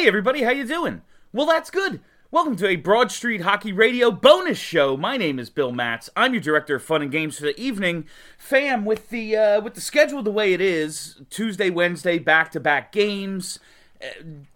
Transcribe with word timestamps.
Hey 0.00 0.08
everybody, 0.08 0.40
how 0.44 0.50
you 0.50 0.64
doing? 0.64 1.02
Well, 1.30 1.44
that's 1.44 1.68
good. 1.68 2.00
Welcome 2.30 2.56
to 2.56 2.66
a 2.66 2.76
Broad 2.76 3.12
Street 3.12 3.42
Hockey 3.42 3.70
Radio 3.70 4.10
bonus 4.10 4.56
show. 4.56 4.96
My 4.96 5.18
name 5.18 5.38
is 5.38 5.50
Bill 5.50 5.72
Matz. 5.72 6.08
I'm 6.16 6.32
your 6.32 6.40
director 6.40 6.76
of 6.76 6.82
fun 6.82 7.02
and 7.02 7.12
games 7.12 7.36
for 7.36 7.44
the 7.44 7.60
evening. 7.60 8.06
Fam, 8.38 8.86
with 8.86 9.10
the 9.10 9.36
uh, 9.36 9.60
with 9.60 9.74
the 9.74 9.82
schedule 9.82 10.22
the 10.22 10.30
way 10.30 10.54
it 10.54 10.60
is, 10.62 11.20
Tuesday, 11.28 11.68
Wednesday, 11.68 12.18
back 12.18 12.50
to 12.52 12.60
back 12.60 12.92
games. 12.92 13.58
Uh, 14.02 14.06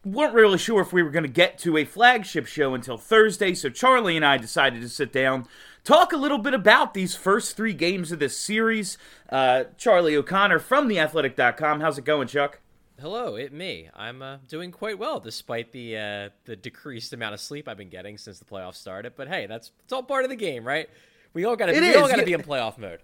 weren't 0.02 0.32
really 0.32 0.56
sure 0.56 0.80
if 0.80 0.94
we 0.94 1.02
were 1.02 1.10
going 1.10 1.24
to 1.24 1.28
get 1.28 1.58
to 1.58 1.76
a 1.76 1.84
flagship 1.84 2.46
show 2.46 2.72
until 2.72 2.96
Thursday, 2.96 3.52
so 3.52 3.68
Charlie 3.68 4.16
and 4.16 4.24
I 4.24 4.38
decided 4.38 4.80
to 4.80 4.88
sit 4.88 5.12
down, 5.12 5.46
talk 5.84 6.14
a 6.14 6.16
little 6.16 6.38
bit 6.38 6.54
about 6.54 6.94
these 6.94 7.14
first 7.14 7.54
three 7.54 7.74
games 7.74 8.10
of 8.12 8.18
this 8.18 8.34
series. 8.34 8.96
Uh, 9.28 9.64
Charlie 9.76 10.16
O'Connor 10.16 10.60
from 10.60 10.88
theathletic.com. 10.88 11.80
How's 11.82 11.98
it 11.98 12.06
going, 12.06 12.28
Chuck? 12.28 12.60
Hello, 13.00 13.34
it 13.34 13.52
me. 13.52 13.88
I'm 13.94 14.22
uh, 14.22 14.36
doing 14.46 14.70
quite 14.70 14.98
well 15.00 15.18
despite 15.18 15.72
the 15.72 15.96
uh, 15.96 16.28
the 16.44 16.54
decreased 16.54 17.12
amount 17.12 17.34
of 17.34 17.40
sleep 17.40 17.68
I've 17.68 17.76
been 17.76 17.88
getting 17.88 18.16
since 18.16 18.38
the 18.38 18.44
playoffs 18.44 18.76
started. 18.76 19.14
But 19.16 19.26
hey, 19.26 19.46
that's 19.46 19.72
it's 19.82 19.92
all 19.92 20.04
part 20.04 20.22
of 20.22 20.30
the 20.30 20.36
game, 20.36 20.64
right? 20.64 20.88
We 21.32 21.44
all 21.44 21.56
got 21.56 21.66
to 21.66 21.72
we 21.72 21.88
is. 21.88 21.96
all 21.96 22.08
got 22.08 22.16
to 22.16 22.24
be 22.24 22.34
in 22.34 22.42
playoff 22.42 22.78
mode. 22.78 23.00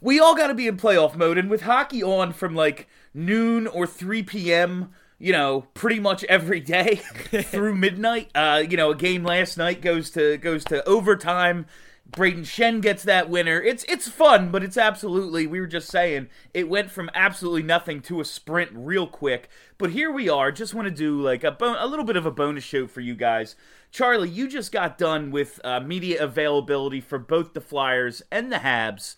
We 0.00 0.20
all 0.20 0.36
got 0.36 0.48
to 0.48 0.54
be 0.54 0.68
in 0.68 0.76
playoff 0.76 1.16
mode, 1.16 1.36
and 1.36 1.50
with 1.50 1.62
hockey 1.62 2.00
on 2.00 2.32
from 2.32 2.54
like 2.54 2.88
noon 3.12 3.66
or 3.66 3.88
three 3.88 4.22
p.m. 4.22 4.92
You 5.18 5.32
know, 5.32 5.66
pretty 5.74 5.98
much 5.98 6.22
every 6.24 6.60
day 6.60 6.96
through 7.24 7.74
midnight. 7.74 8.30
Uh, 8.36 8.62
you 8.68 8.76
know, 8.76 8.92
a 8.92 8.96
game 8.96 9.24
last 9.24 9.58
night 9.58 9.80
goes 9.80 10.10
to 10.10 10.38
goes 10.38 10.64
to 10.66 10.86
overtime 10.88 11.66
Brayden 12.14 12.42
Schenn 12.42 12.80
gets 12.80 13.02
that 13.02 13.28
winner. 13.28 13.60
It's 13.60 13.84
it's 13.88 14.08
fun, 14.08 14.50
but 14.50 14.62
it's 14.62 14.76
absolutely 14.76 15.48
we 15.48 15.58
were 15.58 15.66
just 15.66 15.90
saying 15.90 16.28
it 16.52 16.68
went 16.68 16.90
from 16.92 17.10
absolutely 17.12 17.64
nothing 17.64 18.00
to 18.02 18.20
a 18.20 18.24
sprint 18.24 18.70
real 18.72 19.08
quick. 19.08 19.48
But 19.78 19.90
here 19.90 20.12
we 20.12 20.28
are. 20.28 20.52
Just 20.52 20.74
want 20.74 20.86
to 20.86 20.94
do 20.94 21.20
like 21.20 21.42
a 21.42 21.50
bon- 21.50 21.76
a 21.76 21.86
little 21.86 22.04
bit 22.04 22.16
of 22.16 22.24
a 22.24 22.30
bonus 22.30 22.62
show 22.62 22.86
for 22.86 23.00
you 23.00 23.16
guys. 23.16 23.56
Charlie, 23.90 24.30
you 24.30 24.46
just 24.46 24.70
got 24.70 24.96
done 24.96 25.32
with 25.32 25.60
uh, 25.64 25.80
media 25.80 26.22
availability 26.22 27.00
for 27.00 27.18
both 27.18 27.52
the 27.52 27.60
Flyers 27.60 28.22
and 28.30 28.52
the 28.52 28.58
Habs. 28.58 29.16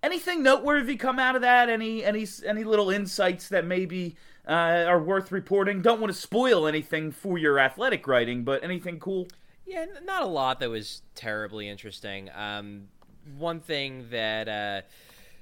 Anything 0.00 0.44
noteworthy 0.44 0.96
come 0.96 1.18
out 1.18 1.34
of 1.34 1.42
that? 1.42 1.68
Any 1.68 2.04
any 2.04 2.26
any 2.46 2.62
little 2.62 2.90
insights 2.90 3.48
that 3.48 3.66
maybe 3.66 4.14
uh, 4.46 4.84
are 4.86 5.02
worth 5.02 5.32
reporting? 5.32 5.82
Don't 5.82 6.00
want 6.00 6.12
to 6.12 6.18
spoil 6.18 6.68
anything 6.68 7.10
for 7.10 7.38
your 7.38 7.58
athletic 7.58 8.06
writing, 8.06 8.44
but 8.44 8.62
anything 8.62 9.00
cool? 9.00 9.26
Yeah, 9.66 9.86
not 10.04 10.22
a 10.22 10.26
lot 10.26 10.60
that 10.60 10.70
was 10.70 11.02
terribly 11.14 11.68
interesting. 11.68 12.30
Um, 12.34 12.88
one 13.36 13.60
thing 13.60 14.06
that 14.10 14.48
uh, 14.48 14.82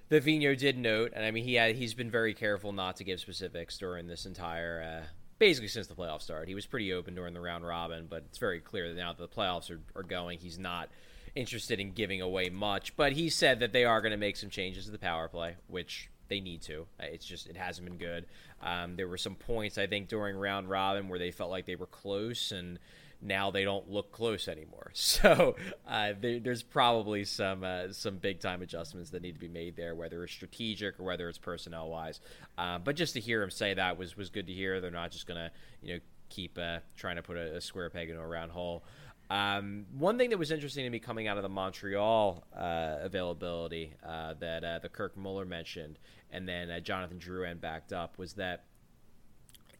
that 0.09 0.25
Vigneault 0.25 0.59
did 0.59 0.79
note, 0.79 1.13
and 1.15 1.25
I 1.25 1.31
mean 1.31 1.45
he 1.45 1.55
had 1.55 1.77
he's 1.77 1.95
been 1.95 2.11
very 2.11 2.33
careful 2.33 2.73
not 2.73 2.97
to 2.97 3.05
give 3.05 3.21
specifics 3.21 3.77
during 3.77 4.07
this 4.07 4.25
entire 4.25 5.03
uh, 5.03 5.07
basically 5.39 5.69
since 5.69 5.87
the 5.87 5.95
playoffs 5.95 6.23
started. 6.23 6.49
He 6.49 6.55
was 6.55 6.65
pretty 6.65 6.93
open 6.93 7.15
during 7.15 7.35
the 7.35 7.41
round 7.41 7.67
robin, 7.67 8.07
but 8.09 8.25
it's 8.27 8.39
very 8.39 8.61
clear 8.61 8.89
that 8.89 8.97
now 8.97 9.13
that 9.13 9.19
the 9.19 9.29
playoffs 9.29 9.71
are, 9.71 9.81
are 9.95 10.03
going, 10.03 10.39
he's 10.39 10.59
not 10.59 10.89
interested 11.35 11.81
in 11.81 11.93
giving 11.93 12.23
away 12.23 12.49
much. 12.49 12.97
But 12.97 13.13
he 13.13 13.29
said 13.29 13.61
that 13.61 13.73
they 13.73 13.85
are 13.85 14.01
going 14.01 14.13
to 14.13 14.17
make 14.17 14.37
some 14.37 14.51
changes 14.51 14.87
to 14.87 14.91
the 14.91 14.99
power 14.99 15.29
play, 15.29 15.57
which 15.67 16.09
they 16.29 16.41
need 16.41 16.63
to. 16.63 16.87
It's 16.99 17.27
just 17.27 17.47
it 17.49 17.57
hasn't 17.57 17.87
been 17.87 17.99
good. 17.99 18.25
Um, 18.63 18.97
there 18.97 19.09
were 19.09 19.19
some 19.19 19.35
points 19.35 19.77
I 19.77 19.87
think 19.87 20.09
during 20.09 20.37
round 20.37 20.71
robin 20.71 21.09
where 21.09 21.19
they 21.19 21.31
felt 21.31 21.51
like 21.51 21.67
they 21.67 21.77
were 21.77 21.87
close 21.87 22.51
and 22.53 22.79
now 23.25 23.51
they 23.51 23.65
don't 23.65 23.91
look 23.91 24.13
close 24.13 24.49
anymore. 24.49 24.93
So 25.15 25.57
uh, 25.89 26.13
there, 26.21 26.41
there's 26.41 26.63
probably 26.63 27.25
some 27.25 27.63
uh, 27.63 27.93
some 27.93 28.19
big 28.19 28.41
time 28.41 28.63
adjustments 28.63 29.11
that 29.11 29.23
need 29.23 29.33
to 29.33 29.39
be 29.39 29.49
made 29.49 29.77
there, 29.77 29.95
whether 29.95 30.23
it's 30.25 30.33
strategic 30.33 30.99
or 30.99 31.05
whether 31.05 31.29
it's 31.29 31.39
personnel 31.39 31.89
wise. 31.89 32.21
Um, 32.59 32.83
but 32.85 32.97
just 32.97 33.15
to 33.15 33.21
hear 33.21 33.43
him 33.43 33.51
say 33.51 33.75
that 33.75 33.97
was 33.97 34.17
was 34.17 34.31
good 34.31 34.47
to 34.47 34.53
hear. 34.53 34.81
They're 34.81 34.91
not 34.91 35.11
just 35.11 35.27
gonna 35.27 35.51
you 35.83 35.95
know 35.95 36.01
keep 36.29 36.59
uh, 36.59 36.79
trying 36.97 37.17
to 37.17 37.23
put 37.23 37.37
a, 37.37 37.57
a, 37.57 37.61
square 37.61 37.91
peg 37.91 38.11
into 38.11 38.21
a 38.21 38.27
round 38.27 38.51
hole. 38.51 38.85
Um, 39.31 39.87
one 39.97 40.19
thing 40.19 40.31
that 40.31 40.39
was 40.39 40.51
interesting 40.51 40.85
to 40.85 40.91
me 40.91 40.99
coming 40.99 41.29
out 41.29 41.37
of 41.37 41.43
the 41.43 41.49
Montreal 41.49 42.45
uh, 42.57 42.97
availability 43.01 43.95
uh, 44.07 44.35
that 44.41 44.65
uh, 44.65 44.79
the 44.81 44.89
Kirk 44.89 45.17
Muller 45.17 45.45
mentioned, 45.45 45.99
and 46.31 46.49
then 46.49 46.71
Jonathan 46.83 47.19
Drouin 47.19 47.61
backed 47.61 47.93
up, 47.93 48.19
was 48.19 48.35
that 48.35 48.65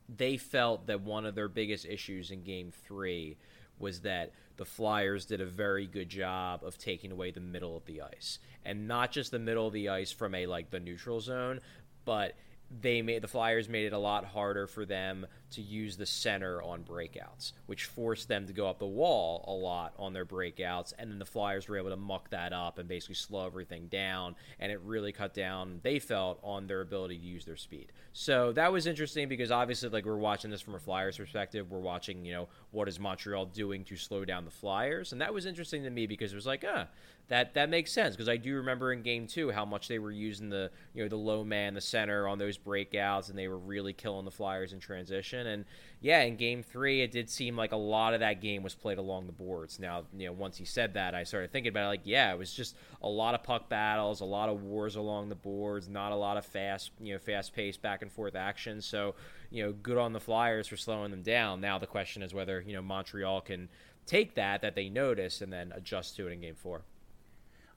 they 0.09 0.37
felt 0.37 0.87
that 0.87 1.01
one 1.01 1.27
of 1.27 1.35
their 1.35 1.49
biggest 1.49 1.87
issues 1.87 2.31
in 2.31 2.43
game 2.43 2.71
three 2.87 3.37
was 3.79 4.01
that 4.01 4.33
the 4.57 4.65
Flyers 4.65 5.25
did 5.25 5.41
a 5.41 5.47
very 5.47 5.87
good 5.87 6.09
job 6.09 6.63
of 6.65 6.79
taking 6.79 7.11
away 7.11 7.31
the 7.31 7.41
middle 7.41 7.77
of 7.77 7.85
the 7.87 8.03
ice. 8.03 8.39
And 8.65 8.87
not 8.87 9.11
just 9.11 9.31
the 9.31 9.39
middle 9.39 9.67
of 9.67 9.73
the 9.73 9.89
ice 9.89 10.13
from 10.13 10.35
a 10.35 10.47
like 10.47 10.71
the 10.71 10.81
neutral 10.81 11.21
zone, 11.21 11.61
but 12.05 12.35
they 12.81 13.03
made 13.03 13.23
the 13.23 13.29
Flyers 13.29 13.69
made 13.69 13.87
it 13.87 13.93
a 13.93 13.99
lot 13.99 14.25
harder 14.25 14.67
for 14.67 14.85
them 14.85 15.27
to 15.55 15.63
use 15.63 15.97
the 15.97 16.07
center 16.07 16.63
on 16.63 16.83
breakouts, 16.83 17.53
which 17.67 17.85
forced 17.85 18.29
them 18.29 18.47
to 18.47 18.53
go 18.53 18.69
up 18.69 18.79
the 18.79 18.87
wall 18.87 19.45
a 19.49 19.53
lot 19.53 19.95
on 19.99 20.13
their 20.13 20.27
breakouts, 20.27 20.93
and 20.99 21.11
then 21.11 21.19
the 21.19 21.25
Flyers 21.25 21.69
were 21.69 21.77
able 21.77 21.91
to 21.91 21.97
muck 21.97 22.31
that 22.31 22.53
up 22.53 22.79
and 22.79 22.89
basically 22.89 23.15
slow 23.15 23.47
everything 23.47 23.87
down, 23.89 24.37
and 24.61 24.71
it 24.71 24.81
really 24.81 25.13
cut 25.13 25.35
down. 25.35 25.81
They 25.83 25.99
felt 25.99 26.39
on 26.43 26.67
their 26.67 26.81
ability 26.81 27.19
to 27.19 27.25
use 27.25 27.45
their 27.45 27.57
speed. 27.57 27.93
So 28.13 28.53
that 28.53 28.73
was 28.73 28.87
interesting 28.87 29.29
because 29.29 29.51
obviously, 29.51 29.89
like 29.89 30.05
we're 30.05 30.17
watching 30.17 30.51
this 30.51 30.61
from 30.61 30.75
a 30.75 30.79
Flyers 30.79 31.17
perspective, 31.17 31.71
we're 31.71 31.81
watching 31.81 32.25
you 32.25 32.33
know 32.33 32.49
what 32.71 32.89
is 32.89 33.01
Montreal 33.01 33.47
doing 33.47 33.85
to 33.85 33.97
slow 33.97 34.25
down 34.25 34.45
the 34.45 34.51
Flyers, 34.51 35.13
and 35.13 35.21
that 35.21 35.33
was 35.33 35.47
interesting 35.47 35.83
to 35.85 35.91
me 35.91 36.07
because 36.07 36.33
it 36.33 36.37
was 36.37 36.47
like, 36.47 36.65
ah, 36.67 36.87
that 37.29 37.55
that 37.55 37.71
makes 37.71 37.91
sense 37.91 38.15
because 38.15 38.29
I 38.29 38.37
do 38.37 38.57
remember 38.57 38.93
in 38.93 39.03
game 39.03 39.27
two 39.27 39.51
how 39.51 39.65
much 39.65 39.89
they 39.89 39.99
were 39.99 40.11
using 40.11 40.51
the 40.51 40.71
you 40.93 41.03
know 41.03 41.09
the 41.09 41.17
low 41.17 41.43
man, 41.43 41.75
the 41.75 41.81
center 41.81 42.29
on 42.29 42.39
those 42.39 42.59
breakouts, 42.59 43.31
and 43.31 43.39
they 43.39 43.49
were 43.49 43.59
really 43.59 43.93
killing 43.93 44.25
the 44.25 44.31
Flyers 44.31 44.73
in 44.73 44.81
transition. 44.81 45.44
And 45.45 45.65
yeah, 46.01 46.23
in 46.23 46.37
game 46.37 46.63
three, 46.63 47.03
it 47.03 47.11
did 47.11 47.31
seem 47.31 47.57
like 47.57 47.73
a 47.73 47.77
lot 47.77 48.15
of 48.15 48.21
that 48.21 48.41
game 48.41 48.63
was 48.63 48.75
played 48.75 48.99
along 48.99 49.27
the 49.27 49.33
boards. 49.33 49.79
Now 49.79 50.05
you 50.17 50.27
know 50.27 50.33
once 50.33 50.57
he 50.57 50.65
said 50.65 50.95
that, 50.95 51.15
I 51.15 51.25
started 51.25 51.53
thinking 51.53 51.71
about 51.71 51.85
it. 51.85 51.89
Like 51.89 52.01
yeah, 52.05 52.33
it 52.33 52.39
was 52.39 52.53
just 52.53 52.77
a 53.03 53.09
lot 53.09 53.35
of 53.35 53.43
puck 53.43 53.69
battles, 53.69 54.21
a 54.21 54.25
lot 54.25 54.49
of 54.49 54.63
wars 54.63 54.97
along 54.97 55.29
the 55.29 55.35
boards, 55.35 55.89
not 55.89 56.13
a 56.13 56.17
lot 56.17 56.37
of 56.37 56.45
fast 56.45 56.91
you 57.01 57.13
know 57.13 57.19
fast 57.19 57.55
paced 57.55 57.83
back 57.83 58.03
and 58.03 58.13
forth 58.13 58.35
action. 58.35 58.81
So 58.81 59.15
you 59.51 59.65
know 59.65 59.73
good 59.73 59.99
on 59.99 60.13
the 60.13 60.21
Flyers 60.21 60.69
for 60.69 60.77
slowing 60.77 61.11
them 61.11 61.23
down. 61.23 61.61
Now 61.61 61.79
the 61.79 61.87
question 61.87 62.23
is 62.23 62.35
whether 62.35 62.61
you 62.61 62.75
know 62.75 62.83
Montreal 62.83 63.41
can 63.41 63.69
take 64.07 64.35
that 64.35 64.63
that 64.63 64.75
they 64.75 64.89
notice 64.89 65.41
and 65.41 65.53
then 65.53 65.73
adjust 65.75 66.17
to 66.17 66.29
it 66.29 66.33
in 66.33 66.41
game 66.41 66.55
four. 66.55 66.83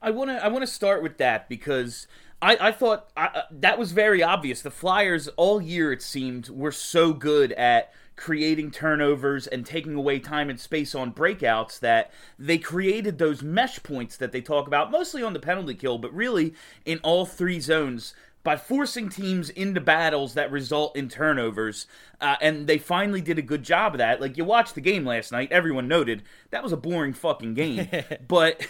I 0.00 0.10
want 0.10 0.30
to 0.30 0.44
I 0.44 0.48
want 0.48 0.62
to 0.62 0.66
start 0.66 1.02
with 1.02 1.18
that 1.18 1.48
because 1.48 2.06
I, 2.40 2.68
I 2.68 2.72
thought 2.72 3.08
I, 3.16 3.26
uh, 3.26 3.42
that 3.50 3.78
was 3.78 3.92
very 3.92 4.22
obvious. 4.22 4.62
The 4.62 4.70
Flyers 4.70 5.28
all 5.36 5.60
year 5.60 5.92
it 5.92 6.02
seemed 6.02 6.48
were 6.48 6.72
so 6.72 7.12
good 7.12 7.52
at 7.52 7.92
creating 8.18 8.70
turnovers 8.70 9.46
and 9.46 9.64
taking 9.64 9.94
away 9.94 10.18
time 10.18 10.50
and 10.50 10.58
space 10.58 10.94
on 10.94 11.12
breakouts 11.12 11.78
that 11.80 12.12
they 12.38 12.58
created 12.58 13.18
those 13.18 13.42
mesh 13.42 13.82
points 13.82 14.16
that 14.16 14.32
they 14.32 14.40
talk 14.40 14.66
about 14.66 14.90
mostly 14.90 15.22
on 15.22 15.32
the 15.32 15.40
penalty 15.40 15.74
kill, 15.74 15.98
but 15.98 16.12
really 16.12 16.52
in 16.84 16.98
all 17.04 17.24
three 17.24 17.60
zones 17.60 18.14
by 18.42 18.56
forcing 18.56 19.08
teams 19.08 19.50
into 19.50 19.80
battles 19.80 20.34
that 20.34 20.50
result 20.50 20.96
in 20.96 21.08
turnovers. 21.08 21.86
Uh, 22.20 22.36
and 22.40 22.66
they 22.66 22.78
finally 22.78 23.20
did 23.20 23.38
a 23.38 23.42
good 23.42 23.62
job 23.62 23.94
of 23.94 23.98
that. 23.98 24.20
Like 24.20 24.36
you 24.36 24.44
watched 24.44 24.74
the 24.74 24.80
game 24.80 25.04
last 25.04 25.32
night, 25.32 25.52
everyone 25.52 25.86
noted 25.86 26.22
that 26.50 26.62
was 26.62 26.72
a 26.72 26.76
boring 26.76 27.12
fucking 27.12 27.54
game, 27.54 27.88
but 28.28 28.66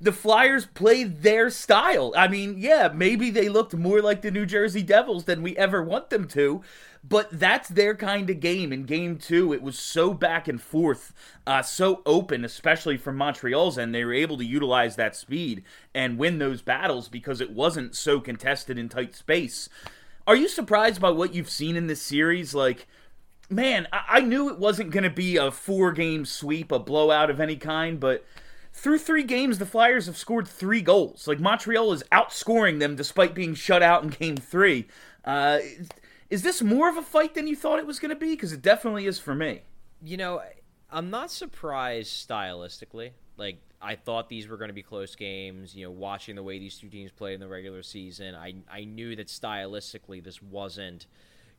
the 0.00 0.12
Flyers 0.12 0.66
played 0.66 1.22
their 1.22 1.50
style. 1.50 2.12
I 2.16 2.28
mean, 2.28 2.56
yeah, 2.58 2.90
maybe 2.92 3.30
they 3.30 3.48
looked 3.48 3.74
more 3.74 4.00
like 4.00 4.22
the 4.22 4.30
New 4.30 4.46
Jersey 4.46 4.82
Devils 4.82 5.24
than 5.24 5.42
we 5.42 5.56
ever 5.56 5.82
want 5.82 6.10
them 6.10 6.26
to, 6.28 6.62
but 7.06 7.28
that's 7.30 7.68
their 7.68 7.94
kind 7.94 8.30
of 8.30 8.40
game. 8.40 8.72
In 8.72 8.84
game 8.84 9.18
two, 9.18 9.52
it 9.52 9.62
was 9.62 9.78
so 9.78 10.14
back 10.14 10.48
and 10.48 10.60
forth, 10.60 11.12
uh, 11.46 11.62
so 11.62 12.02
open, 12.06 12.44
especially 12.44 12.96
from 12.96 13.16
Montreal's 13.16 13.78
end. 13.78 13.94
They 13.94 14.04
were 14.04 14.14
able 14.14 14.38
to 14.38 14.44
utilize 14.44 14.96
that 14.96 15.16
speed 15.16 15.62
and 15.94 16.18
win 16.18 16.38
those 16.38 16.62
battles 16.62 17.08
because 17.08 17.40
it 17.40 17.50
wasn't 17.50 17.94
so 17.94 18.20
contested 18.20 18.78
in 18.78 18.88
tight 18.88 19.14
space. 19.14 19.68
Are 20.26 20.36
you 20.36 20.48
surprised 20.48 21.00
by 21.00 21.10
what 21.10 21.34
you've 21.34 21.50
seen 21.50 21.76
in 21.76 21.86
this 21.86 22.00
series? 22.00 22.54
Like, 22.54 22.86
man, 23.50 23.86
I, 23.92 24.04
I 24.08 24.20
knew 24.20 24.48
it 24.48 24.58
wasn't 24.58 24.90
going 24.90 25.04
to 25.04 25.10
be 25.10 25.36
a 25.36 25.50
four 25.50 25.92
game 25.92 26.24
sweep, 26.24 26.72
a 26.72 26.78
blowout 26.78 27.28
of 27.28 27.40
any 27.40 27.56
kind, 27.56 28.00
but 28.00 28.24
through 28.74 28.98
three 28.98 29.22
games, 29.22 29.58
the 29.58 29.66
Flyers 29.66 30.06
have 30.06 30.16
scored 30.16 30.48
three 30.48 30.82
goals. 30.82 31.28
Like 31.28 31.38
Montreal 31.38 31.92
is 31.92 32.02
outscoring 32.10 32.80
them 32.80 32.96
despite 32.96 33.34
being 33.34 33.54
shut 33.54 33.82
out 33.82 34.02
in 34.02 34.10
Game 34.10 34.36
Three. 34.36 34.88
Uh, 35.24 35.60
is 36.28 36.42
this 36.42 36.60
more 36.60 36.88
of 36.88 36.96
a 36.96 37.02
fight 37.02 37.34
than 37.34 37.46
you 37.46 37.54
thought 37.54 37.78
it 37.78 37.86
was 37.86 38.00
going 38.00 38.10
to 38.10 38.16
be? 38.16 38.30
Because 38.30 38.52
it 38.52 38.60
definitely 38.60 39.06
is 39.06 39.18
for 39.18 39.34
me. 39.34 39.62
You 40.02 40.16
know, 40.16 40.42
I'm 40.90 41.08
not 41.08 41.30
surprised 41.30 42.28
stylistically. 42.28 43.12
Like 43.36 43.58
I 43.80 43.94
thought 43.94 44.28
these 44.28 44.48
were 44.48 44.56
going 44.56 44.68
to 44.68 44.74
be 44.74 44.82
close 44.82 45.14
games. 45.14 45.76
You 45.76 45.86
know, 45.86 45.92
watching 45.92 46.34
the 46.34 46.42
way 46.42 46.58
these 46.58 46.76
two 46.76 46.88
teams 46.88 47.12
played 47.12 47.34
in 47.34 47.40
the 47.40 47.48
regular 47.48 47.84
season, 47.84 48.34
I 48.34 48.54
I 48.70 48.84
knew 48.84 49.14
that 49.14 49.28
stylistically 49.28 50.22
this 50.22 50.42
wasn't 50.42 51.06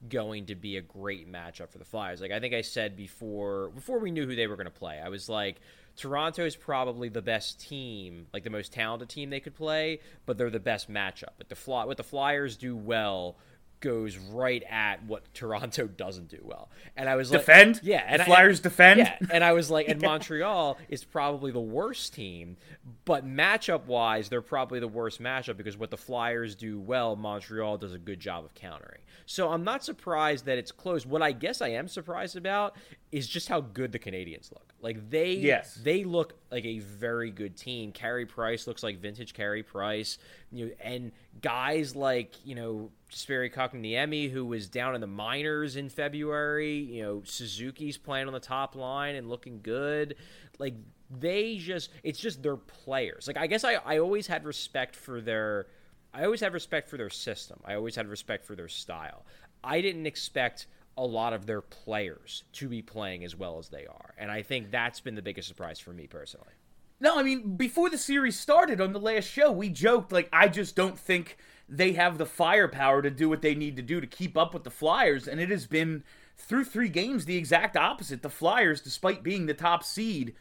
going 0.10 0.48
to 0.48 0.56
be 0.56 0.78
a 0.78 0.82
great 0.82 1.32
matchup 1.32 1.70
for 1.70 1.78
the 1.78 1.86
Flyers. 1.86 2.22
Like 2.22 2.32
I 2.32 2.40
think 2.40 2.54
I 2.54 2.62
said 2.62 2.96
before 2.96 3.70
before 3.70 4.00
we 4.00 4.12
knew 4.12 4.26
who 4.26 4.36
they 4.36 4.48
were 4.48 4.56
going 4.56 4.66
to 4.66 4.72
play, 4.72 5.02
I 5.04 5.10
was 5.10 5.30
like 5.30 5.60
Toronto 5.96 6.46
is 6.46 6.56
probably 6.56 7.10
the 7.10 7.22
best 7.22 7.60
team, 7.60 8.28
like 8.34 8.44
the 8.44 8.50
most 8.50 8.74
talented 8.74 9.10
team 9.10 9.30
they 9.30 9.40
could 9.40 9.56
play, 9.56 10.00
but 10.26 10.38
they're 10.38 10.50
the 10.50 10.60
best 10.60 10.92
matchup. 10.92 11.34
But 11.38 11.50
the 11.50 11.56
fly, 11.56 11.86
what 11.86 11.98
the 11.98 12.04
Flyers 12.04 12.58
do 12.58 12.76
well 12.76 13.38
goes 13.80 14.18
right 14.18 14.64
at 14.70 15.04
what 15.06 15.34
Toronto 15.34 15.88
doesn't 15.98 16.30
do 16.30 16.40
well. 16.44 16.70
And 16.96 17.10
I 17.10 17.16
was 17.16 17.32
like, 17.32 17.42
defend, 17.42 17.80
yeah, 17.84 18.04
and 18.08 18.20
the 18.20 18.26
Flyers 18.26 18.60
I, 18.60 18.64
defend, 18.64 19.00
yeah. 19.00 19.18
And 19.32 19.44
I 19.44 19.54
was 19.54 19.70
like, 19.70 19.88
and 19.88 20.02
Montreal 20.02 20.78
is 20.90 21.04
probably 21.04 21.52
the 21.52 21.60
worst 21.60 22.14
team, 22.14 22.58
but 23.06 23.26
matchup 23.26 23.86
wise, 23.86 24.30
they're 24.30 24.42
probably 24.42 24.80
the 24.80 24.88
worst 24.88 25.22
matchup 25.22 25.58
because 25.58 25.78
what 25.78 25.92
the 25.92 25.98
Flyers 25.98 26.56
do 26.56 26.80
well, 26.80 27.16
Montreal 27.16 27.78
does 27.78 27.94
a 27.94 28.00
good 28.00 28.20
job 28.20 28.46
of 28.46 28.54
countering. 28.54 29.02
So 29.26 29.50
I'm 29.50 29.64
not 29.64 29.84
surprised 29.84 30.46
that 30.46 30.58
it's 30.58 30.72
close. 30.72 31.06
What 31.06 31.22
I 31.22 31.32
guess 31.32 31.62
I 31.62 31.70
am 31.70 31.88
surprised 31.88 32.36
about 32.36 32.76
is 33.12 33.28
just 33.28 33.48
how 33.48 33.62
good 33.62 33.92
the 33.92 34.00
Canadiens 34.00 34.52
look. 34.52 34.74
Like 34.82 35.10
they, 35.10 35.34
yes. 35.34 35.80
they 35.84 36.04
look 36.04 36.34
like 36.52 36.66
a 36.66 36.80
very 36.80 37.32
good 37.32 37.58
team. 37.58 37.92
Carey 37.92 38.26
Price 38.26 38.68
looks 38.68 38.84
like 38.84 39.00
vintage 39.00 39.34
Carey 39.34 39.64
Price. 39.64 40.18
You 40.52 40.68
know, 40.68 40.72
and 40.80 41.12
guys 41.42 41.96
like 41.96 42.34
you 42.46 42.56
know 42.56 42.92
Jesperi 43.16 43.52
Kotkaniemi, 43.52 44.30
who 44.30 44.46
was 44.46 44.68
down 44.68 44.94
in 44.94 45.00
the 45.00 45.08
minors 45.08 45.78
in 45.78 45.88
February. 45.88 46.76
You 46.76 47.04
know, 47.04 47.22
Suzuki's 47.24 47.98
playing 47.98 48.28
on 48.28 48.34
the 48.34 48.42
top 48.42 48.76
line 48.76 49.16
and 49.16 49.30
looking 49.30 49.62
good. 49.64 50.16
Like 50.60 50.74
they 51.10 51.58
just, 51.58 51.92
it's 52.04 52.20
just 52.20 52.44
their 52.44 52.58
players. 52.58 53.28
Like 53.28 53.38
I 53.38 53.48
guess 53.48 53.64
I, 53.64 53.76
I 53.76 54.00
always 54.00 54.28
had 54.28 54.44
respect 54.44 54.98
for 54.98 55.22
their, 55.22 55.68
I 56.14 56.26
always 56.26 56.42
had 56.42 56.54
respect 56.54 56.90
for 56.90 56.98
their 56.98 57.10
system. 57.10 57.62
I 57.64 57.76
always 57.76 57.96
had 57.96 58.08
respect 58.08 58.46
for 58.46 58.56
their 58.56 58.68
style. 58.68 59.26
I 59.64 59.80
didn't 59.80 60.06
expect 60.06 60.68
a 60.98 61.06
lot 61.06 61.32
of 61.32 61.46
their 61.46 61.62
players 61.62 62.44
to 62.54 62.68
be 62.68 62.82
playing 62.82 63.24
as 63.24 63.36
well 63.36 63.60
as 63.60 63.70
they 63.70 63.86
are. 63.86 64.14
And 64.18 64.30
I 64.30 64.42
think 64.42 64.72
that's 64.72 65.00
been 65.00 65.16
the 65.16 65.22
biggest 65.22 65.48
surprise 65.48 65.80
for 65.80 65.92
me 65.92 66.08
personally. 66.08 66.54
No, 67.00 67.20
I 67.20 67.24
mean, 67.24 67.58
before 67.58 67.90
the 67.90 67.98
series 67.98 68.40
started 68.40 68.80
on 68.80 68.94
the 68.94 69.00
last 69.00 69.26
show, 69.26 69.52
we 69.52 69.70
joked, 69.70 70.12
like, 70.12 70.30
I 70.32 70.48
just 70.48 70.76
don't 70.76 70.98
think 70.98 71.38
they 71.68 71.94
have 71.94 72.18
the 72.18 72.26
firepower 72.26 73.02
to 73.02 73.10
do 73.10 73.28
what 73.28 73.42
they 73.42 73.56
need 73.56 73.76
to 73.76 73.82
do 73.82 74.00
to 74.00 74.08
keep 74.08 74.38
up 74.38 74.54
with 74.54 74.64
the 74.64 74.72
Flyers. 74.72 75.28
And 75.28 75.42
it 75.42 75.50
has 75.50 75.66
been, 75.68 76.04
through 76.38 76.66
three 76.66 76.90
games, 76.90 77.26
the 77.26 77.38
exact 77.38 77.76
opposite. 77.76 78.22
The 78.22 78.30
Flyers, 78.30 78.82
despite 78.82 79.24
being 79.24 79.46
the 79.46 79.54
top 79.54 79.84
seed, 79.84 80.36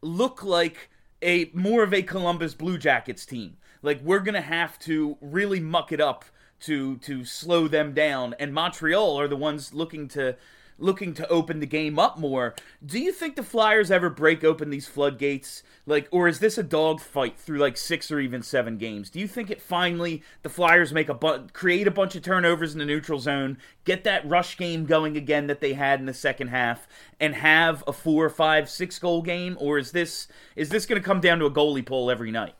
look 0.00 0.42
like 0.42 0.90
a 1.22 1.50
more 1.54 1.84
of 1.84 1.94
a 1.94 2.02
Columbus 2.02 2.54
Blue 2.54 2.78
Jackets 2.78 3.24
team. 3.24 3.56
Like, 3.80 4.00
we're 4.02 4.20
going 4.20 4.34
to 4.34 4.40
have 4.40 4.78
to 4.80 5.16
really 5.20 5.60
muck 5.60 5.92
it 5.92 6.00
up 6.00 6.24
to 6.62 6.96
to 6.98 7.24
slow 7.24 7.68
them 7.68 7.92
down 7.92 8.34
and 8.38 8.54
Montreal 8.54 9.18
are 9.18 9.28
the 9.28 9.36
ones 9.36 9.74
looking 9.74 10.08
to 10.08 10.36
looking 10.82 11.14
to 11.14 11.28
open 11.28 11.60
the 11.60 11.66
game 11.66 11.98
up 11.98 12.18
more. 12.18 12.54
Do 12.84 12.98
you 12.98 13.12
think 13.12 13.36
the 13.36 13.42
Flyers 13.42 13.90
ever 13.90 14.10
break 14.10 14.42
open 14.42 14.70
these 14.70 14.88
floodgates? 14.88 15.62
Like 15.86 16.08
or 16.10 16.28
is 16.28 16.40
this 16.40 16.58
a 16.58 16.62
dogfight 16.62 17.38
through 17.38 17.58
like 17.58 17.76
6 17.76 18.10
or 18.10 18.20
even 18.20 18.42
7 18.42 18.76
games? 18.76 19.10
Do 19.10 19.20
you 19.20 19.28
think 19.28 19.50
it 19.50 19.62
finally 19.62 20.22
the 20.42 20.48
Flyers 20.48 20.92
make 20.92 21.08
a 21.08 21.14
bu- 21.14 21.48
create 21.52 21.86
a 21.86 21.92
bunch 21.92 22.14
of 22.14 22.22
turnovers 22.22 22.72
in 22.72 22.78
the 22.78 22.84
neutral 22.84 23.18
zone, 23.18 23.58
get 23.84 24.04
that 24.04 24.28
rush 24.28 24.56
game 24.56 24.84
going 24.84 25.16
again 25.16 25.46
that 25.46 25.60
they 25.60 25.72
had 25.72 26.00
in 26.00 26.06
the 26.06 26.14
second 26.14 26.48
half 26.48 26.86
and 27.20 27.34
have 27.34 27.84
a 27.86 27.92
four, 27.92 28.28
five, 28.28 28.68
six 28.68 28.98
goal 28.98 29.22
game 29.22 29.56
or 29.60 29.78
is 29.78 29.92
this 29.92 30.28
is 30.56 30.68
this 30.68 30.86
going 30.86 31.00
to 31.00 31.06
come 31.06 31.20
down 31.20 31.38
to 31.38 31.46
a 31.46 31.50
goalie 31.50 31.86
pull 31.86 32.10
every 32.10 32.30
night? 32.30 32.54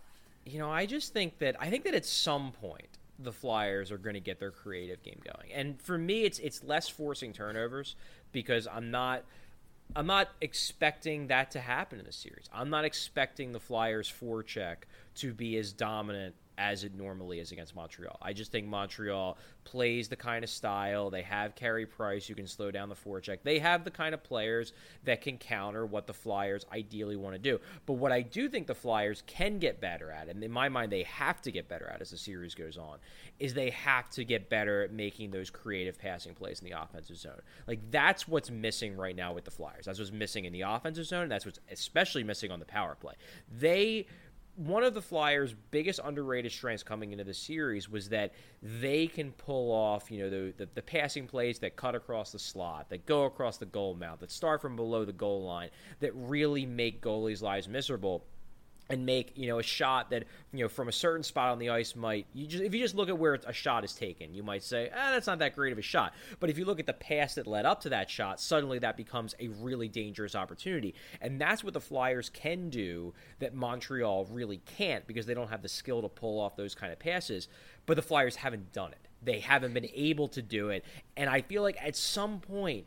You 0.44 0.58
know, 0.58 0.70
I 0.70 0.86
just 0.86 1.12
think 1.12 1.38
that 1.38 1.56
I 1.60 1.70
think 1.70 1.84
that 1.84 1.94
at 1.94 2.06
some 2.06 2.52
point 2.52 2.98
the 3.22 3.32
Flyers 3.32 3.90
are 3.90 3.98
going 3.98 4.14
to 4.14 4.20
get 4.20 4.38
their 4.38 4.50
creative 4.50 5.02
game 5.02 5.20
going. 5.24 5.52
And 5.52 5.80
for 5.80 5.98
me, 5.98 6.24
it's 6.24 6.38
it's 6.38 6.62
less 6.64 6.88
forcing 6.88 7.32
turnovers 7.32 7.96
because 8.32 8.66
I'm 8.66 8.90
not 8.90 9.24
I'm 9.94 10.06
not 10.06 10.28
expecting 10.40 11.26
that 11.28 11.50
to 11.52 11.60
happen 11.60 11.98
in 11.98 12.06
the 12.06 12.12
series. 12.12 12.48
I'm 12.52 12.70
not 12.70 12.84
expecting 12.84 13.52
the 13.52 13.60
Flyers 13.60 14.12
forecheck 14.12 14.76
to 15.16 15.34
be 15.34 15.56
as 15.56 15.72
dominant 15.72 16.34
as 16.58 16.84
it 16.84 16.94
normally 16.94 17.38
is 17.38 17.52
against 17.52 17.74
Montreal. 17.74 18.18
I 18.20 18.32
just 18.32 18.52
think 18.52 18.66
Montreal 18.66 19.38
plays 19.64 20.08
the 20.08 20.16
kind 20.16 20.44
of 20.44 20.50
style. 20.50 21.10
They 21.10 21.22
have 21.22 21.54
Carey 21.54 21.86
Price 21.86 22.26
who 22.26 22.34
can 22.34 22.46
slow 22.46 22.70
down 22.70 22.88
the 22.88 22.94
forecheck. 22.94 23.38
They 23.42 23.58
have 23.58 23.84
the 23.84 23.90
kind 23.90 24.14
of 24.14 24.22
players 24.22 24.72
that 25.04 25.20
can 25.20 25.38
counter 25.38 25.86
what 25.86 26.06
the 26.06 26.12
Flyers 26.12 26.66
ideally 26.72 27.16
want 27.16 27.34
to 27.34 27.38
do. 27.38 27.60
But 27.86 27.94
what 27.94 28.12
I 28.12 28.22
do 28.22 28.48
think 28.48 28.66
the 28.66 28.74
Flyers 28.74 29.22
can 29.26 29.58
get 29.58 29.80
better 29.80 30.10
at, 30.10 30.28
and 30.28 30.42
in 30.42 30.50
my 30.50 30.68
mind 30.68 30.92
they 30.92 31.04
have 31.04 31.40
to 31.42 31.50
get 31.50 31.68
better 31.68 31.88
at 31.88 32.00
as 32.00 32.10
the 32.10 32.18
series 32.18 32.54
goes 32.54 32.76
on, 32.76 32.98
is 33.38 33.54
they 33.54 33.70
have 33.70 34.10
to 34.10 34.24
get 34.24 34.48
better 34.48 34.82
at 34.82 34.92
making 34.92 35.30
those 35.30 35.50
creative 35.50 35.98
passing 35.98 36.34
plays 36.34 36.60
in 36.60 36.68
the 36.68 36.80
offensive 36.80 37.16
zone. 37.16 37.40
Like 37.66 37.80
that's 37.90 38.28
what's 38.28 38.50
missing 38.50 38.96
right 38.96 39.16
now 39.16 39.32
with 39.32 39.44
the 39.44 39.50
Flyers. 39.50 39.86
That's 39.86 39.98
what's 39.98 40.12
missing 40.12 40.44
in 40.44 40.52
the 40.52 40.62
offensive 40.62 41.06
zone. 41.06 41.28
that's 41.28 41.46
what's 41.46 41.60
especially 41.70 42.24
missing 42.24 42.50
on 42.50 42.58
the 42.58 42.64
power 42.64 42.94
play. 42.94 43.14
They 43.58 44.06
one 44.56 44.84
of 44.84 44.92
the 44.92 45.00
Flyers' 45.00 45.54
biggest 45.70 46.00
underrated 46.04 46.52
strengths 46.52 46.82
coming 46.82 47.12
into 47.12 47.24
the 47.24 47.32
series 47.32 47.88
was 47.88 48.10
that 48.10 48.32
they 48.62 49.06
can 49.06 49.32
pull 49.32 49.72
off, 49.72 50.10
you 50.10 50.22
know, 50.22 50.30
the, 50.30 50.52
the, 50.56 50.68
the, 50.74 50.82
passing 50.82 51.26
plays 51.26 51.58
that 51.60 51.74
cut 51.74 51.94
across 51.94 52.32
the 52.32 52.38
slot, 52.38 52.90
that 52.90 53.06
go 53.06 53.24
across 53.24 53.56
the 53.56 53.66
goal 53.66 53.94
mouth, 53.94 54.20
that 54.20 54.30
start 54.30 54.60
from 54.60 54.76
below 54.76 55.04
the 55.06 55.12
goal 55.12 55.44
line, 55.44 55.70
that 56.00 56.14
really 56.14 56.66
make 56.66 57.00
goalies' 57.00 57.40
lives 57.40 57.66
miserable 57.66 58.24
and 58.88 59.06
make 59.06 59.32
you 59.36 59.46
know 59.46 59.58
a 59.58 59.62
shot 59.62 60.10
that 60.10 60.24
you 60.52 60.60
know 60.60 60.68
from 60.68 60.88
a 60.88 60.92
certain 60.92 61.22
spot 61.22 61.50
on 61.50 61.58
the 61.58 61.70
ice 61.70 61.94
might 61.94 62.26
you 62.34 62.46
just 62.46 62.62
if 62.62 62.74
you 62.74 62.80
just 62.80 62.94
look 62.94 63.08
at 63.08 63.16
where 63.16 63.34
a 63.34 63.52
shot 63.52 63.84
is 63.84 63.94
taken 63.94 64.34
you 64.34 64.42
might 64.42 64.62
say 64.62 64.90
ah 64.94 65.10
that's 65.12 65.26
not 65.26 65.38
that 65.38 65.54
great 65.54 65.72
of 65.72 65.78
a 65.78 65.82
shot. 65.82 66.12
But 66.40 66.50
if 66.50 66.58
you 66.58 66.64
look 66.64 66.80
at 66.80 66.86
the 66.86 66.92
pass 66.92 67.34
that 67.36 67.46
led 67.46 67.64
up 67.64 67.80
to 67.82 67.88
that 67.90 68.10
shot 68.10 68.40
suddenly 68.40 68.78
that 68.80 68.96
becomes 68.96 69.34
a 69.40 69.48
really 69.48 69.88
dangerous 69.88 70.34
opportunity. 70.34 70.94
And 71.20 71.40
that's 71.40 71.64
what 71.64 71.74
the 71.74 71.80
flyers 71.80 72.28
can 72.28 72.70
do 72.70 73.14
that 73.38 73.54
montreal 73.54 74.26
really 74.26 74.60
can't 74.76 75.06
because 75.06 75.26
they 75.26 75.34
don't 75.34 75.48
have 75.48 75.62
the 75.62 75.68
skill 75.68 76.02
to 76.02 76.08
pull 76.08 76.40
off 76.40 76.56
those 76.56 76.74
kind 76.74 76.92
of 76.92 76.98
passes. 76.98 77.48
But 77.86 77.94
the 77.94 78.02
flyers 78.02 78.36
haven't 78.36 78.72
done 78.72 78.92
it. 78.92 79.08
They 79.22 79.40
haven't 79.40 79.74
been 79.74 79.88
able 79.94 80.28
to 80.28 80.42
do 80.42 80.70
it. 80.70 80.84
And 81.16 81.30
i 81.30 81.40
feel 81.40 81.62
like 81.62 81.76
at 81.80 81.96
some 81.96 82.40
point 82.40 82.86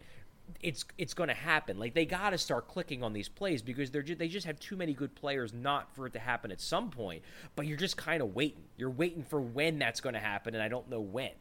it's 0.62 0.86
it's 0.98 1.14
going 1.14 1.30
to 1.30 1.36
happen. 1.36 1.78
Like 1.78 1.94
they 1.94 2.06
got 2.06 2.32
to 2.32 2.38
start 2.38 2.68
clicking 2.68 3.04
on 3.04 3.14
these 3.14 3.30
plays 3.30 3.62
because 3.62 3.92
they're 3.92 4.02
just, 4.02 4.20
they 4.20 4.28
just 4.28 4.46
have 4.46 4.60
too 4.60 4.76
many 4.76 4.94
good 4.94 5.16
players 5.16 5.54
not 5.54 5.94
for 5.96 6.08
it 6.08 6.14
to 6.14 6.20
happen 6.20 6.52
at 6.52 6.62
some 6.62 6.90
point. 6.90 7.24
But 7.56 7.68
you're 7.68 7.78
just 7.78 7.98
kind 7.98 8.22
of 8.22 8.36
waiting. 8.36 8.64
You're 8.78 8.90
waiting 8.90 9.24
for 9.24 9.40
when 9.42 9.80
that's 9.80 10.02
going 10.02 10.14
to 10.14 10.20
happen, 10.20 10.54
and 10.54 10.64
I 10.64 10.68
don't 10.68 10.90
know 10.90 11.02
when. 11.02 11.32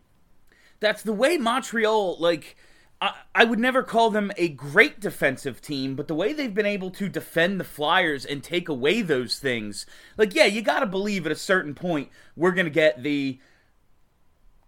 That's 0.80 1.02
the 1.02 1.12
way 1.12 1.36
Montreal 1.36 2.18
like. 2.18 2.56
I, 3.00 3.12
I 3.34 3.44
would 3.44 3.58
never 3.58 3.82
call 3.82 4.10
them 4.10 4.30
a 4.36 4.48
great 4.48 5.00
defensive 5.00 5.60
team, 5.60 5.96
but 5.96 6.06
the 6.06 6.14
way 6.14 6.32
they've 6.32 6.54
been 6.54 6.64
able 6.64 6.90
to 6.92 7.08
defend 7.08 7.58
the 7.58 7.64
Flyers 7.64 8.24
and 8.24 8.42
take 8.42 8.68
away 8.68 9.02
those 9.02 9.40
things, 9.40 9.84
like, 10.16 10.32
yeah, 10.32 10.44
you 10.44 10.62
got 10.62 10.80
to 10.80 10.86
believe 10.86 11.26
at 11.26 11.32
a 11.32 11.36
certain 11.36 11.74
point 11.74 12.08
we're 12.36 12.52
going 12.52 12.66
to 12.66 12.70
get 12.70 13.02
the 13.02 13.40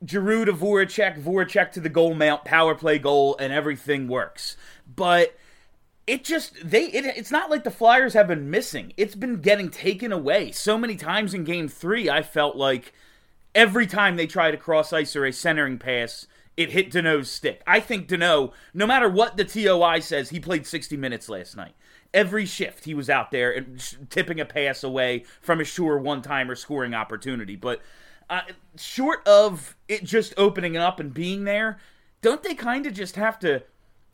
Giroux 0.05 0.45
to 0.45 0.53
Voracek, 0.53 1.23
Voracek 1.23 1.73
to 1.73 1.81
the 1.81 1.89
goal 1.89 2.15
mount, 2.15 2.45
power 2.45 2.75
play 2.75 2.99
goal, 2.99 3.37
and 3.39 3.53
everything 3.53 4.09
works. 4.09 4.57
But 4.87 5.37
it 6.07 6.25
just 6.25 6.55
they 6.63 6.85
it, 6.87 7.05
it's 7.05 7.31
not 7.31 7.51
like 7.51 7.65
the 7.65 7.71
Flyers 7.71 8.15
have 8.15 8.29
been 8.29 8.51
missing. 8.51 8.93
It's 8.97 9.15
been 9.15 9.41
getting 9.41 9.71
taken 9.71 10.13
away 10.13 10.53
so 10.53 10.79
many 10.79 10.97
times 10.97 11.35
in 11.35 11.45
Game 11.45 11.69
Three. 11.69 12.11
I 12.11 12.23
felt 12.23 12.57
like 12.57 12.93
every 13.55 13.87
time 13.87 14.17
they 14.17 14.27
tried 14.27 14.55
a 14.55 14.59
cross 14.59 14.93
ice 14.93 15.17
or 15.17 15.25
a 15.25 15.33
centering 15.33 15.79
pass, 15.79 16.27
it 16.57 16.71
hit 16.71 16.91
Danault's 16.91 17.31
stick. 17.31 17.63
I 17.67 17.81
think 17.81 18.09
Danault, 18.09 18.53
no 18.73 18.87
matter 18.87 19.09
what 19.09 19.37
the 19.37 19.45
TOI 19.45 20.01
says, 20.01 20.31
he 20.31 20.41
played 20.41 20.67
60 20.67 20.97
minutes 20.97 21.29
last 21.29 21.57
night. 21.57 21.75
Every 22.15 22.47
shift 22.47 22.85
he 22.85 22.95
was 22.95 23.11
out 23.11 23.31
there 23.31 23.51
and 23.51 23.83
tipping 24.11 24.41
a 24.41 24.45
pass 24.45 24.85
away 24.85 25.25
from 25.41 25.61
a 25.61 25.65
sure 25.65 25.99
one 25.99 26.23
time 26.23 26.51
or 26.51 26.55
scoring 26.55 26.95
opportunity. 26.95 27.57
But 27.57 27.83
uh, 28.29 28.43
short 28.77 29.27
of 29.27 29.77
it 29.89 30.05
just 30.05 30.35
opening 30.37 30.77
up 30.77 31.01
and 31.01 31.13
being 31.13 31.45
there, 31.45 31.79
don't 32.23 32.43
they 32.43 32.55
kind 32.55 32.87
of 32.87 32.95
just 32.95 33.17
have 33.17 33.39
to 33.41 33.63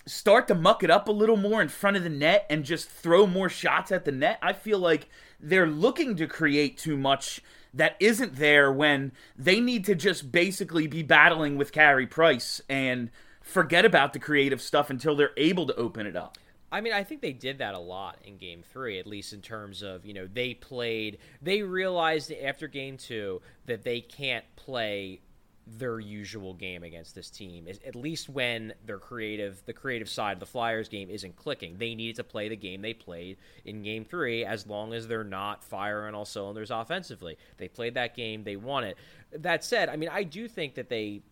start 0.05 0.49
to 0.49 0.55
muck 0.55 0.83
it 0.83 0.91
up 0.91 1.09
a 1.09 1.13
little 1.13 1.37
more 1.37 1.63
in 1.63 1.69
front 1.69 1.97
of 1.97 2.03
the 2.03 2.11
net 2.11 2.45
and 2.51 2.65
just 2.65 2.89
throw 2.89 3.27
more 3.27 3.49
shots 3.49 3.93
at 3.93 4.05
the 4.05 4.13
net? 4.13 4.39
I 4.43 4.53
feel 4.53 4.79
like 4.79 5.09
they're 5.41 5.67
looking 5.67 6.17
to 6.17 6.27
create 6.27 6.77
too 6.77 6.97
much 6.97 7.41
that 7.75 7.97
isn't 8.01 8.37
there 8.37 8.71
when 8.71 9.13
they 9.37 9.61
need 9.61 9.85
to 9.87 9.95
just 9.95 10.31
basically 10.31 10.87
be 10.87 11.03
battling 11.03 11.57
with 11.57 11.73
Carey 11.73 12.07
Price 12.07 12.61
and 12.69 13.11
forget 13.41 13.85
about 13.85 14.13
the 14.13 14.19
creative 14.19 14.61
stuff 14.61 14.91
until 14.91 15.17
they're 15.17 15.33
able 15.37 15.67
to 15.67 15.75
open 15.77 16.07
it 16.07 16.17
up. 16.17 16.37
I 16.73 16.81
mean, 16.81 16.95
I 16.95 17.05
think 17.05 17.21
they 17.21 17.35
did 17.35 17.59
that 17.59 17.75
a 17.75 17.79
lot 17.79 18.17
in 18.25 18.39
game 18.39 18.63
three, 18.73 18.99
at 18.99 19.07
least 19.07 19.35
in 19.35 19.43
terms 19.43 19.83
of, 19.83 20.07
you 20.07 20.15
know, 20.15 20.27
they 20.27 20.55
played, 20.55 21.19
they 21.43 21.63
realized 21.63 22.33
after 22.33 22.67
game 22.67 22.97
two 22.97 23.43
that 23.67 23.85
they 23.85 24.01
can't 24.01 24.47
play 24.57 25.21
their 25.65 26.01
usual 26.01 26.55
game 26.55 26.83
against 26.83 27.15
this 27.15 27.31
team 27.31 27.69
at 27.87 27.95
least 27.95 28.29
when 28.29 28.75
their 28.85 28.99
creative 28.99 29.63
the 29.65 29.73
creative 29.73 30.09
side 30.09 30.33
of 30.33 30.41
the 30.41 30.47
flyers 30.47 30.89
game 30.89 31.09
isn't 31.09 31.37
clicking. 31.37 31.77
They 31.79 31.95
needed 31.95 32.17
to 32.17 32.25
play 32.25 32.49
the 32.49 32.57
game 32.57 32.83
they 32.83 32.95
played 32.95 33.37
in 33.65 33.83
game 33.85 34.05
three 34.05 34.45
as 34.45 34.67
long 34.67 34.93
as 34.93 35.07
they're 35.07 35.23
not 35.23 35.63
firing 35.63 36.17
all 36.17 36.25
cylinders 36.25 36.73
offensively. 36.73 37.39
They 37.59 37.69
played 37.69 37.95
that 37.95 38.17
game 38.17 38.43
they 38.43 38.57
won 38.57 38.83
it. 38.83 38.97
That 39.31 39.65
said 39.65 39.89
i 39.89 39.95
mean 39.95 40.09
i 40.11 40.25
do 40.25 40.49
think 40.49 40.75
that 40.75 40.89
they 40.89 41.23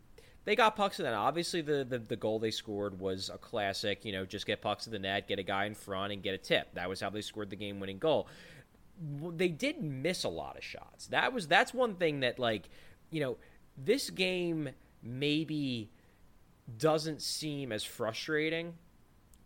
they 0.50 0.56
got 0.56 0.74
pucks 0.74 0.98
in 0.98 1.04
the 1.04 1.10
net. 1.12 1.16
Obviously, 1.16 1.60
the, 1.60 1.86
the, 1.88 2.00
the 2.00 2.16
goal 2.16 2.40
they 2.40 2.50
scored 2.50 2.98
was 2.98 3.30
a 3.32 3.38
classic. 3.38 4.04
You 4.04 4.10
know, 4.10 4.26
just 4.26 4.46
get 4.46 4.60
pucks 4.60 4.84
in 4.84 4.92
the 4.92 4.98
net, 4.98 5.28
get 5.28 5.38
a 5.38 5.44
guy 5.44 5.66
in 5.66 5.76
front, 5.76 6.12
and 6.12 6.24
get 6.24 6.34
a 6.34 6.38
tip. 6.38 6.74
That 6.74 6.88
was 6.88 7.00
how 7.00 7.08
they 7.08 7.20
scored 7.20 7.50
the 7.50 7.56
game 7.56 7.78
winning 7.78 7.98
goal. 7.98 8.26
They 9.36 9.46
did 9.46 9.80
miss 9.80 10.24
a 10.24 10.28
lot 10.28 10.56
of 10.56 10.64
shots. 10.64 11.06
That 11.06 11.32
was 11.32 11.46
that's 11.46 11.72
one 11.72 11.94
thing 11.94 12.20
that 12.20 12.40
like 12.40 12.68
you 13.10 13.20
know 13.20 13.36
this 13.78 14.10
game 14.10 14.70
maybe 15.04 15.92
doesn't 16.76 17.22
seem 17.22 17.70
as 17.70 17.84
frustrating 17.84 18.74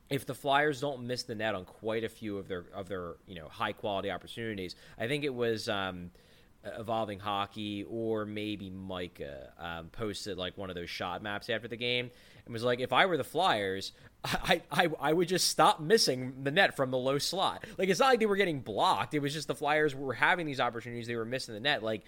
if 0.08 0.25
the 0.25 0.34
Flyers 0.34 0.80
don't 0.80 1.06
miss 1.06 1.25
the 1.25 1.34
net 1.34 1.54
on 1.54 1.66
quite 1.66 2.04
a 2.04 2.08
few 2.08 2.38
of 2.38 2.49
their 2.49 2.64
of 2.75 2.88
their 2.88 3.16
you 3.26 3.34
know 3.34 3.49
high 3.49 3.73
quality 3.73 4.11
opportunities. 4.11 4.75
I 4.99 5.06
think 5.06 5.23
it 5.23 5.34
was 5.34 5.68
um, 5.68 6.12
evolving 6.78 7.18
hockey 7.18 7.85
or 7.88 8.25
maybe 8.25 8.71
Micah 8.71 9.52
um, 9.59 9.88
posted 9.88 10.38
like 10.38 10.56
one 10.56 10.71
of 10.71 10.76
those 10.76 10.90
shot 10.90 11.23
maps 11.23 11.50
after 11.50 11.68
the 11.68 11.76
game 11.76 12.11
and 12.44 12.52
was 12.52 12.62
like, 12.62 12.80
if 12.80 12.92
I 12.92 13.06
were 13.06 13.16
the 13.16 13.25
Flyers, 13.25 13.92
I, 14.25 14.62
I 14.71 14.88
I 15.00 15.12
would 15.12 15.28
just 15.28 15.49
stop 15.49 15.80
missing 15.80 16.44
the 16.44 16.50
net 16.50 16.76
from 16.76 16.90
the 16.90 16.99
low 16.99 17.18
slot. 17.18 17.64
Like 17.76 17.88
it's 17.88 18.00
not 18.00 18.09
like 18.09 18.21
they 18.21 18.26
were 18.26 18.37
getting 18.37 18.61
blocked. 18.61 19.14
It 19.14 19.21
was 19.21 19.33
just 19.33 19.49
the 19.49 19.54
Flyers 19.54 19.94
were 19.94 20.14
having 20.14 20.47
these 20.47 20.61
opportunities. 20.61 21.06
They 21.06 21.16
were 21.16 21.25
missing 21.25 21.54
the 21.54 21.61
net. 21.61 21.83
Like 21.83 22.04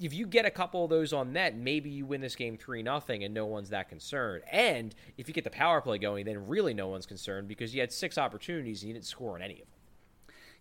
if 0.00 0.12
you 0.12 0.26
get 0.26 0.44
a 0.44 0.50
couple 0.50 0.84
of 0.84 0.90
those 0.90 1.12
on 1.12 1.32
net, 1.32 1.56
maybe 1.56 1.90
you 1.90 2.06
win 2.06 2.20
this 2.20 2.34
game 2.34 2.56
three 2.56 2.82
nothing, 2.82 3.24
and 3.24 3.32
no 3.32 3.46
one's 3.46 3.70
that 3.70 3.88
concerned. 3.88 4.42
And 4.50 4.94
if 5.16 5.28
you 5.28 5.34
get 5.34 5.44
the 5.44 5.50
power 5.50 5.80
play 5.80 5.98
going, 5.98 6.24
then 6.24 6.48
really 6.48 6.74
no 6.74 6.88
one's 6.88 7.06
concerned 7.06 7.48
because 7.48 7.74
you 7.74 7.80
had 7.80 7.92
six 7.92 8.18
opportunities 8.18 8.82
and 8.82 8.88
you 8.88 8.94
didn't 8.94 9.06
score 9.06 9.34
on 9.34 9.42
any 9.42 9.54
of 9.54 9.66
them. 9.66 9.73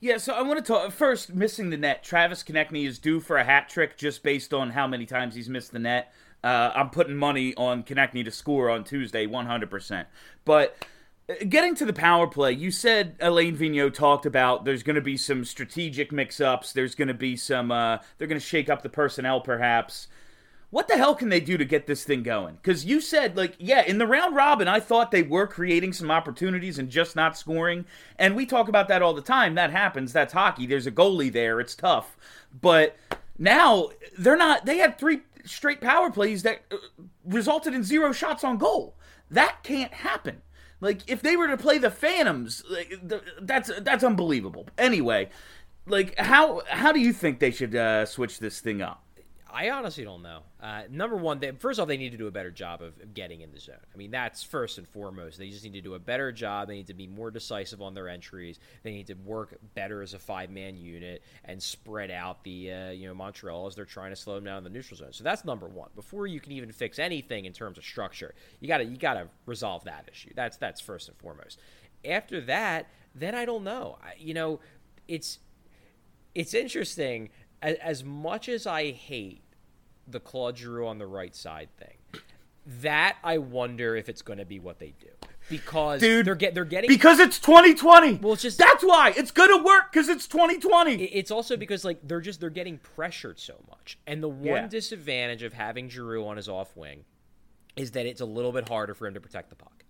Yeah, 0.04 0.18
so 0.18 0.34
I 0.34 0.42
want 0.42 0.58
to 0.60 0.66
talk 0.66 0.92
first. 0.92 1.34
Missing 1.34 1.70
the 1.70 1.78
net, 1.78 2.04
Travis 2.04 2.44
Konecny 2.44 2.86
is 2.86 3.00
due 3.00 3.22
for 3.22 3.38
a 3.38 3.44
hat 3.46 3.70
trick 3.70 3.96
just 3.96 4.22
based 4.22 4.54
on 4.54 4.72
how 4.72 4.86
many 4.86 5.06
times 5.06 5.34
he's 5.34 5.48
missed 5.48 5.72
the 5.72 5.80
net. 5.80 6.14
Uh, 6.44 6.72
I'm 6.76 6.90
putting 6.90 7.16
money 7.16 7.56
on 7.56 7.84
Konecny 7.84 8.26
to 8.26 8.30
score 8.30 8.70
on 8.70 8.84
Tuesday, 8.84 9.26
100%. 9.26 10.06
But 10.44 10.76
Getting 11.48 11.74
to 11.76 11.86
the 11.86 11.94
power 11.94 12.28
play, 12.28 12.52
you 12.52 12.70
said 12.70 13.16
Alain 13.22 13.56
Vigneault 13.56 13.94
talked 13.94 14.26
about 14.26 14.66
there's 14.66 14.84
going 14.84 14.98
to 14.98 15.02
be 15.02 15.16
some 15.16 15.46
strategic 15.46 16.12
mix-ups. 16.12 16.74
There's 16.74 16.96
going 16.96 17.08
to 17.08 17.14
be 17.14 17.38
some. 17.38 17.72
Uh, 17.72 18.00
they're 18.18 18.28
going 18.28 18.42
to 18.42 18.46
shake 18.46 18.70
up 18.70 18.82
the 18.82 18.90
personnel, 18.90 19.40
perhaps. 19.40 20.10
What 20.74 20.88
the 20.88 20.98
hell 20.98 21.14
can 21.14 21.30
they 21.30 21.40
do 21.40 21.56
to 21.56 21.66
get 21.66 21.86
this 21.86 22.04
thing 22.04 22.24
going? 22.24 22.56
Because 22.56 22.84
you 22.84 23.00
said, 23.00 23.38
like, 23.38 23.54
yeah, 23.60 23.84
in 23.84 24.00
the 24.00 24.08
round 24.08 24.36
robin, 24.36 24.68
I 24.68 24.80
thought 24.80 25.12
they 25.12 25.22
were 25.22 25.46
creating 25.46 25.94
some 25.94 26.10
opportunities 26.10 26.80
and 26.80 26.90
just 26.90 27.16
not 27.16 27.38
scoring. 27.38 27.86
And 28.18 28.36
we 28.36 28.48
talk 28.48 28.68
about 28.68 28.88
that 28.88 29.04
all 29.04 29.14
the 29.14 29.22
time. 29.22 29.54
That 29.54 29.70
happens. 29.70 30.12
That's 30.12 30.34
hockey. 30.34 30.66
There's 30.66 30.88
a 30.88 30.92
goalie 30.92 31.32
there. 31.32 31.60
It's 31.60 31.76
tough. 31.76 32.18
But 32.60 32.98
now 33.38 33.90
they're 34.18 34.36
not. 34.36 34.66
They 34.66 34.80
had 34.80 34.98
three 34.98 35.22
straight 35.46 35.80
power 35.80 36.10
plays 36.10 36.42
that 36.42 36.64
uh, 36.72 36.78
resulted 37.24 37.76
in 37.76 37.84
zero 37.84 38.12
shots 38.12 38.44
on 38.44 38.58
goal. 38.58 38.96
That 39.30 39.58
can't 39.62 39.94
happen. 39.94 40.42
Like 40.82 41.02
if 41.06 41.22
they 41.22 41.38
were 41.38 41.50
to 41.50 41.58
play 41.58 41.78
the 41.78 41.92
Phantoms, 41.92 42.64
like, 42.68 43.00
that's 43.40 43.70
that's 43.82 44.04
unbelievable. 44.04 44.68
Anyway, 44.80 45.30
like 45.86 46.18
how 46.18 46.64
how 46.68 46.92
do 46.92 47.00
you 47.00 47.14
think 47.14 47.38
they 47.38 47.52
should 47.52 47.76
uh, 47.76 48.08
switch 48.08 48.40
this 48.40 48.60
thing 48.60 48.82
up? 48.82 49.04
I 49.54 49.70
honestly 49.70 50.04
don't 50.04 50.24
know. 50.24 50.40
Uh, 50.60 50.82
number 50.90 51.16
one, 51.16 51.40
they, 51.40 51.52
first 51.52 51.80
off, 51.80 51.88
they 51.88 51.98
need 51.98 52.12
to 52.12 52.18
do 52.18 52.26
a 52.26 52.32
better 52.32 52.50
job 52.50 52.82
of 52.82 53.14
getting 53.14 53.42
in 53.42 53.52
the 53.52 53.60
zone. 53.60 53.76
I 53.94 53.98
mean, 53.98 54.10
that's 54.10 54.42
first 54.42 54.80
and 54.80 54.88
foremost. 54.88 55.38
They 55.38 55.50
just 55.50 55.64
need 55.64 55.74
to 55.74 55.82
do 55.82 55.94
a 55.94 56.00
better 56.00 56.32
job. 56.32 56.68
They 56.68 56.76
need 56.76 56.88
to 56.88 56.96
be 56.96 57.06
more 57.06 57.30
decisive 57.30 57.80
on 57.80 57.94
their 57.94 58.10
entries. 58.10 58.58
They 58.82 58.92
need 58.92 59.08
to 59.08 59.14
work 59.14 59.56
better 59.76 60.02
as 60.02 60.16
a 60.16 60.20
five 60.20 60.50
man 60.50 60.76
unit 60.76 61.22
and 61.46 61.62
spread 61.62 62.10
out 62.10 62.44
the 62.44 62.72
uh, 62.72 62.90
you 62.90 63.08
know 63.08 63.14
Montreal 63.14 63.68
as 63.68 63.76
they're 63.76 63.86
trying 63.86 64.10
to 64.10 64.16
slow 64.16 64.36
them 64.36 64.46
down 64.46 64.58
in 64.58 64.64
the 64.64 64.72
neutral 64.72 64.98
zone. 64.98 65.14
So 65.14 65.24
that's 65.24 65.46
number 65.46 65.68
one. 65.68 65.90
Before 65.96 66.26
you 66.26 66.40
can 66.40 66.52
even 66.54 66.72
fix 66.72 66.98
anything 66.98 67.46
in 67.46 67.54
terms 67.54 67.78
of 67.78 67.84
structure, 67.84 68.34
you 68.60 68.68
gotta 68.68 68.86
you 68.86 68.98
gotta 68.98 69.28
resolve 69.46 69.84
that 69.84 70.10
issue. 70.12 70.32
That's 70.36 70.58
that's 70.58 70.82
first 70.82 71.10
and 71.10 71.18
foremost. 71.18 71.60
After 72.04 72.42
that, 72.42 72.88
then 73.14 73.36
I 73.36 73.46
don't 73.46 73.64
know. 73.64 74.00
I, 74.04 74.14
you 74.18 74.34
know, 74.34 74.60
it's 75.08 75.38
it's 76.36 76.54
interesting 76.54 77.30
as, 77.64 77.78
as 77.78 78.04
much 78.04 78.48
as 78.50 78.68
I 78.68 78.92
hate 78.92 79.42
the 80.08 80.20
Claude 80.20 80.58
Giroux 80.58 80.86
on 80.86 81.00
the 81.00 81.08
right 81.08 81.36
side 81.36 81.70
thing, 81.78 82.22
that 82.82 83.18
I 83.24 83.40
wonder 83.40 83.96
if 83.96 84.10
it's 84.10 84.22
going 84.22 84.40
to 84.40 84.46
be 84.46 84.60
what 84.60 84.80
they 84.80 84.94
do 85.00 85.08
because 85.50 86.00
Dude, 86.00 86.26
they're 86.26 86.36
get 86.36 86.54
they're 86.54 86.66
getting 86.66 86.88
because 86.88 87.20
it's 87.20 87.40
2020. 87.40 88.16
Well, 88.16 88.34
it's 88.34 88.42
just 88.42 88.58
that's 88.58 88.84
why 88.84 89.14
it's 89.16 89.32
going 89.32 89.50
to 89.50 89.64
work 89.64 89.92
because 89.92 90.10
it's 90.10 90.28
2020. 90.28 91.04
It's 91.06 91.32
also 91.32 91.58
because 91.58 91.84
like 91.84 92.00
they're 92.04 92.22
just 92.22 92.40
they're 92.40 92.50
getting 92.50 92.78
pressured 92.78 93.40
so 93.40 93.56
much, 93.70 93.98
and 94.08 94.22
the 94.22 94.30
one 94.30 94.46
yeah. 94.46 94.68
disadvantage 94.68 95.44
of 95.44 95.54
having 95.54 95.90
Giroux 95.90 96.26
on 96.26 96.38
his 96.38 96.48
off 96.48 96.76
wing 96.76 97.04
is 97.76 97.92
that 97.92 98.06
it's 98.06 98.22
a 98.22 98.26
little 98.26 98.52
bit 98.52 98.70
harder 98.70 98.94
for 98.94 99.08
him 99.08 99.16
to 99.16 99.22
protect 99.22 99.50
the 99.50 99.56
puck, 99.56 99.84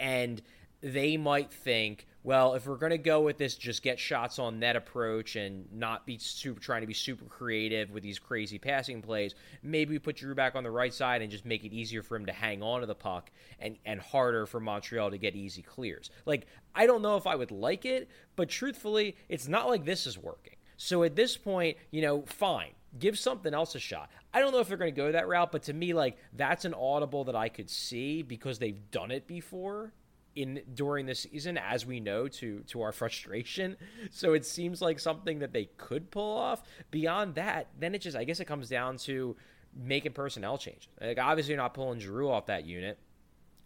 and 0.00 0.42
they 0.80 1.16
might 1.16 1.52
think, 1.52 2.06
well, 2.28 2.52
if 2.52 2.66
we're 2.66 2.76
going 2.76 2.90
to 2.90 2.98
go 2.98 3.22
with 3.22 3.38
this 3.38 3.54
just 3.54 3.82
get 3.82 3.98
shots 3.98 4.38
on 4.38 4.58
net 4.58 4.76
approach 4.76 5.34
and 5.34 5.66
not 5.72 6.04
be 6.04 6.18
super 6.18 6.60
trying 6.60 6.82
to 6.82 6.86
be 6.86 6.92
super 6.92 7.24
creative 7.24 7.90
with 7.90 8.02
these 8.02 8.18
crazy 8.18 8.58
passing 8.58 9.00
plays, 9.00 9.34
maybe 9.62 9.94
we 9.94 9.98
put 9.98 10.16
Drew 10.16 10.34
back 10.34 10.54
on 10.54 10.62
the 10.62 10.70
right 10.70 10.92
side 10.92 11.22
and 11.22 11.30
just 11.30 11.46
make 11.46 11.64
it 11.64 11.72
easier 11.72 12.02
for 12.02 12.16
him 12.16 12.26
to 12.26 12.32
hang 12.32 12.62
on 12.62 12.82
to 12.82 12.86
the 12.86 12.94
puck 12.94 13.30
and 13.58 13.78
and 13.86 13.98
harder 13.98 14.44
for 14.44 14.60
Montreal 14.60 15.10
to 15.10 15.16
get 15.16 15.36
easy 15.36 15.62
clears. 15.62 16.10
Like 16.26 16.46
I 16.74 16.84
don't 16.84 17.00
know 17.00 17.16
if 17.16 17.26
I 17.26 17.34
would 17.34 17.50
like 17.50 17.86
it, 17.86 18.10
but 18.36 18.50
truthfully, 18.50 19.16
it's 19.30 19.48
not 19.48 19.66
like 19.66 19.86
this 19.86 20.06
is 20.06 20.18
working. 20.18 20.56
So 20.76 21.04
at 21.04 21.16
this 21.16 21.34
point, 21.38 21.78
you 21.90 22.02
know, 22.02 22.24
fine. 22.26 22.72
Give 22.98 23.18
something 23.18 23.54
else 23.54 23.74
a 23.74 23.78
shot. 23.78 24.10
I 24.34 24.40
don't 24.40 24.52
know 24.52 24.60
if 24.60 24.68
they're 24.68 24.76
going 24.76 24.92
to 24.92 25.00
go 25.00 25.12
that 25.12 25.28
route, 25.28 25.50
but 25.50 25.62
to 25.62 25.72
me, 25.72 25.94
like 25.94 26.18
that's 26.34 26.66
an 26.66 26.74
audible 26.74 27.24
that 27.24 27.36
I 27.36 27.48
could 27.48 27.70
see 27.70 28.20
because 28.20 28.58
they've 28.58 28.90
done 28.90 29.12
it 29.12 29.26
before 29.26 29.94
in 30.38 30.62
during 30.74 31.06
the 31.06 31.14
season, 31.14 31.58
as 31.58 31.84
we 31.84 32.00
know, 32.00 32.28
to 32.28 32.60
to 32.68 32.82
our 32.82 32.92
frustration. 32.92 33.76
So 34.10 34.34
it 34.34 34.46
seems 34.46 34.80
like 34.80 35.00
something 35.00 35.40
that 35.40 35.52
they 35.52 35.66
could 35.76 36.10
pull 36.10 36.36
off. 36.36 36.62
Beyond 36.90 37.34
that, 37.34 37.68
then 37.78 37.94
it 37.94 38.02
just 38.02 38.16
I 38.16 38.24
guess 38.24 38.40
it 38.40 38.46
comes 38.46 38.68
down 38.68 38.96
to 38.98 39.36
making 39.74 40.12
personnel 40.12 40.56
changes. 40.56 40.88
Like 41.00 41.18
obviously 41.18 41.54
you're 41.54 41.62
not 41.62 41.74
pulling 41.74 41.98
Giroux 41.98 42.30
off 42.30 42.46
that 42.46 42.64
unit. 42.64 42.98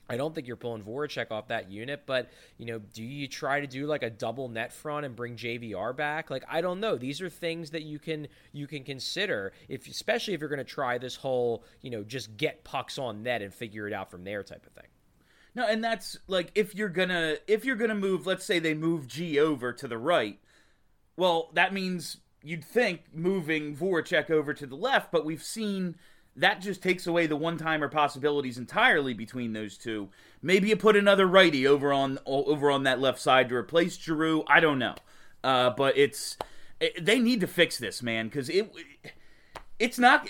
I 0.08 0.16
don't 0.16 0.34
think 0.34 0.46
you're 0.46 0.56
pulling 0.56 0.82
Voracek 0.82 1.30
off 1.30 1.48
that 1.48 1.70
unit, 1.70 2.02
but 2.06 2.30
you 2.58 2.66
know, 2.66 2.80
do 2.80 3.02
you 3.02 3.28
try 3.28 3.60
to 3.60 3.66
do 3.66 3.86
like 3.86 4.02
a 4.02 4.10
double 4.10 4.48
net 4.48 4.72
front 4.72 5.06
and 5.06 5.14
bring 5.14 5.36
JVR 5.36 5.94
back? 5.96 6.30
Like 6.30 6.44
I 6.48 6.60
don't 6.60 6.80
know. 6.80 6.96
These 6.96 7.20
are 7.20 7.28
things 7.28 7.70
that 7.70 7.82
you 7.82 7.98
can 7.98 8.28
you 8.52 8.66
can 8.66 8.82
consider 8.82 9.52
if 9.68 9.86
especially 9.86 10.34
if 10.34 10.40
you're 10.40 10.48
going 10.48 10.58
to 10.58 10.64
try 10.64 10.98
this 10.98 11.16
whole, 11.16 11.64
you 11.82 11.90
know, 11.90 12.02
just 12.02 12.36
get 12.36 12.64
pucks 12.64 12.98
on 12.98 13.22
net 13.22 13.42
and 13.42 13.52
figure 13.52 13.86
it 13.86 13.92
out 13.92 14.10
from 14.10 14.24
there 14.24 14.42
type 14.42 14.66
of 14.66 14.72
thing. 14.72 14.91
No, 15.54 15.66
and 15.66 15.84
that's 15.84 16.16
like 16.26 16.50
if 16.54 16.74
you're 16.74 16.88
gonna 16.88 17.36
if 17.46 17.64
you're 17.64 17.76
gonna 17.76 17.94
move, 17.94 18.26
let's 18.26 18.44
say 18.44 18.58
they 18.58 18.74
move 18.74 19.06
G 19.06 19.38
over 19.38 19.72
to 19.72 19.86
the 19.86 19.98
right, 19.98 20.38
well, 21.16 21.50
that 21.54 21.74
means 21.74 22.18
you'd 22.42 22.64
think 22.64 23.02
moving 23.12 23.76
Voracek 23.76 24.30
over 24.30 24.54
to 24.54 24.66
the 24.66 24.76
left, 24.76 25.12
but 25.12 25.24
we've 25.24 25.42
seen 25.42 25.96
that 26.34 26.62
just 26.62 26.82
takes 26.82 27.06
away 27.06 27.26
the 27.26 27.36
one-timer 27.36 27.88
possibilities 27.88 28.56
entirely 28.56 29.12
between 29.12 29.52
those 29.52 29.76
two. 29.76 30.08
Maybe 30.40 30.70
you 30.70 30.76
put 30.76 30.96
another 30.96 31.26
righty 31.26 31.66
over 31.66 31.92
on 31.92 32.18
over 32.24 32.70
on 32.70 32.84
that 32.84 33.00
left 33.00 33.20
side 33.20 33.50
to 33.50 33.54
replace 33.54 33.98
Giroux. 33.98 34.44
I 34.46 34.60
don't 34.60 34.78
know, 34.78 34.94
uh, 35.44 35.70
but 35.70 35.98
it's 35.98 36.38
it, 36.80 37.04
they 37.04 37.18
need 37.18 37.40
to 37.40 37.46
fix 37.46 37.78
this, 37.78 38.02
man, 38.02 38.28
because 38.28 38.48
it 38.48 38.72
it's 39.78 39.98
not 39.98 40.28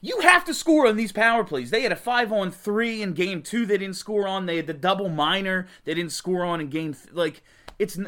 you 0.00 0.20
have 0.20 0.44
to 0.44 0.54
score 0.54 0.86
on 0.86 0.96
these 0.96 1.12
power 1.12 1.44
plays. 1.44 1.70
They 1.70 1.82
had 1.82 1.92
a 1.92 1.96
five 1.96 2.32
on 2.32 2.50
three 2.50 3.02
in 3.02 3.14
game 3.14 3.42
two. 3.42 3.66
They 3.66 3.78
didn't 3.78 3.96
score 3.96 4.28
on. 4.28 4.46
They 4.46 4.56
had 4.56 4.66
the 4.66 4.74
double 4.74 5.08
minor. 5.08 5.66
They 5.84 5.94
didn't 5.94 6.12
score 6.12 6.44
on 6.44 6.60
in 6.60 6.68
game 6.68 6.94
th- 6.94 7.12
like 7.12 7.42
it's. 7.78 7.98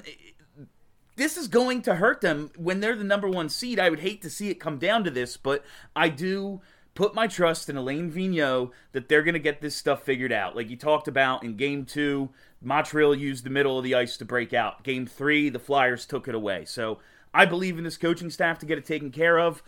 This 1.16 1.37
is 1.37 1.49
going 1.49 1.82
to 1.82 1.97
hurt 1.97 2.23
them 2.23 2.50
when 2.56 2.80
they're 2.80 2.97
the 2.97 3.04
number 3.04 3.28
one 3.28 3.50
seed. 3.50 3.78
I 3.78 3.90
would 3.90 4.00
hate 4.00 4.23
to 4.23 4.30
see 4.30 4.49
it 4.49 4.54
come 4.54 4.78
down 4.78 5.04
to 5.04 5.11
this, 5.11 5.37
but 5.37 5.64
I 5.94 6.09
do 6.09 6.62
put 6.94 7.14
my 7.14 7.26
trust 7.26 7.68
in 7.68 7.76
Alain 7.76 8.11
Vigneault 8.11 8.70
that 8.92 9.09
they're 9.09 9.23
going 9.23 9.35
to 9.35 9.38
get 9.40 9.61
this 9.61 9.76
stuff 9.76 10.02
figured 10.02 10.32
out. 10.32 10.56
Like 10.56 10.70
you 10.70 10.76
talked 10.76 11.09
about 11.09 11.44
in 11.44 11.56
game 11.56 11.85
two, 11.85 12.30
Montreal 12.62 13.14
used 13.14 13.44
the 13.44 13.50
middle 13.50 13.76
of 13.76 13.85
the 13.85 13.94
ice 13.94 14.16
to 14.18 14.25
break 14.25 14.54
out. 14.54 14.82
Game 14.82 15.06
three, 15.06 15.50
the 15.50 15.59
Flyers 15.59 16.06
took 16.06 16.26
it 16.26 16.35
away. 16.35 16.64
So 16.64 17.00
I 17.35 17.44
believe 17.44 17.76
in 17.76 17.85
this 17.85 17.99
coaching 17.99 18.30
staff 18.30 18.59
to 18.61 18.66
get 18.66 18.78
it 18.78 18.87
taken 18.87 19.11
care 19.11 19.38
of. 19.38 19.62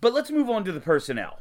But 0.00 0.14
let's 0.14 0.30
move 0.30 0.48
on 0.48 0.64
to 0.64 0.72
the 0.72 0.80
personnel. 0.80 1.40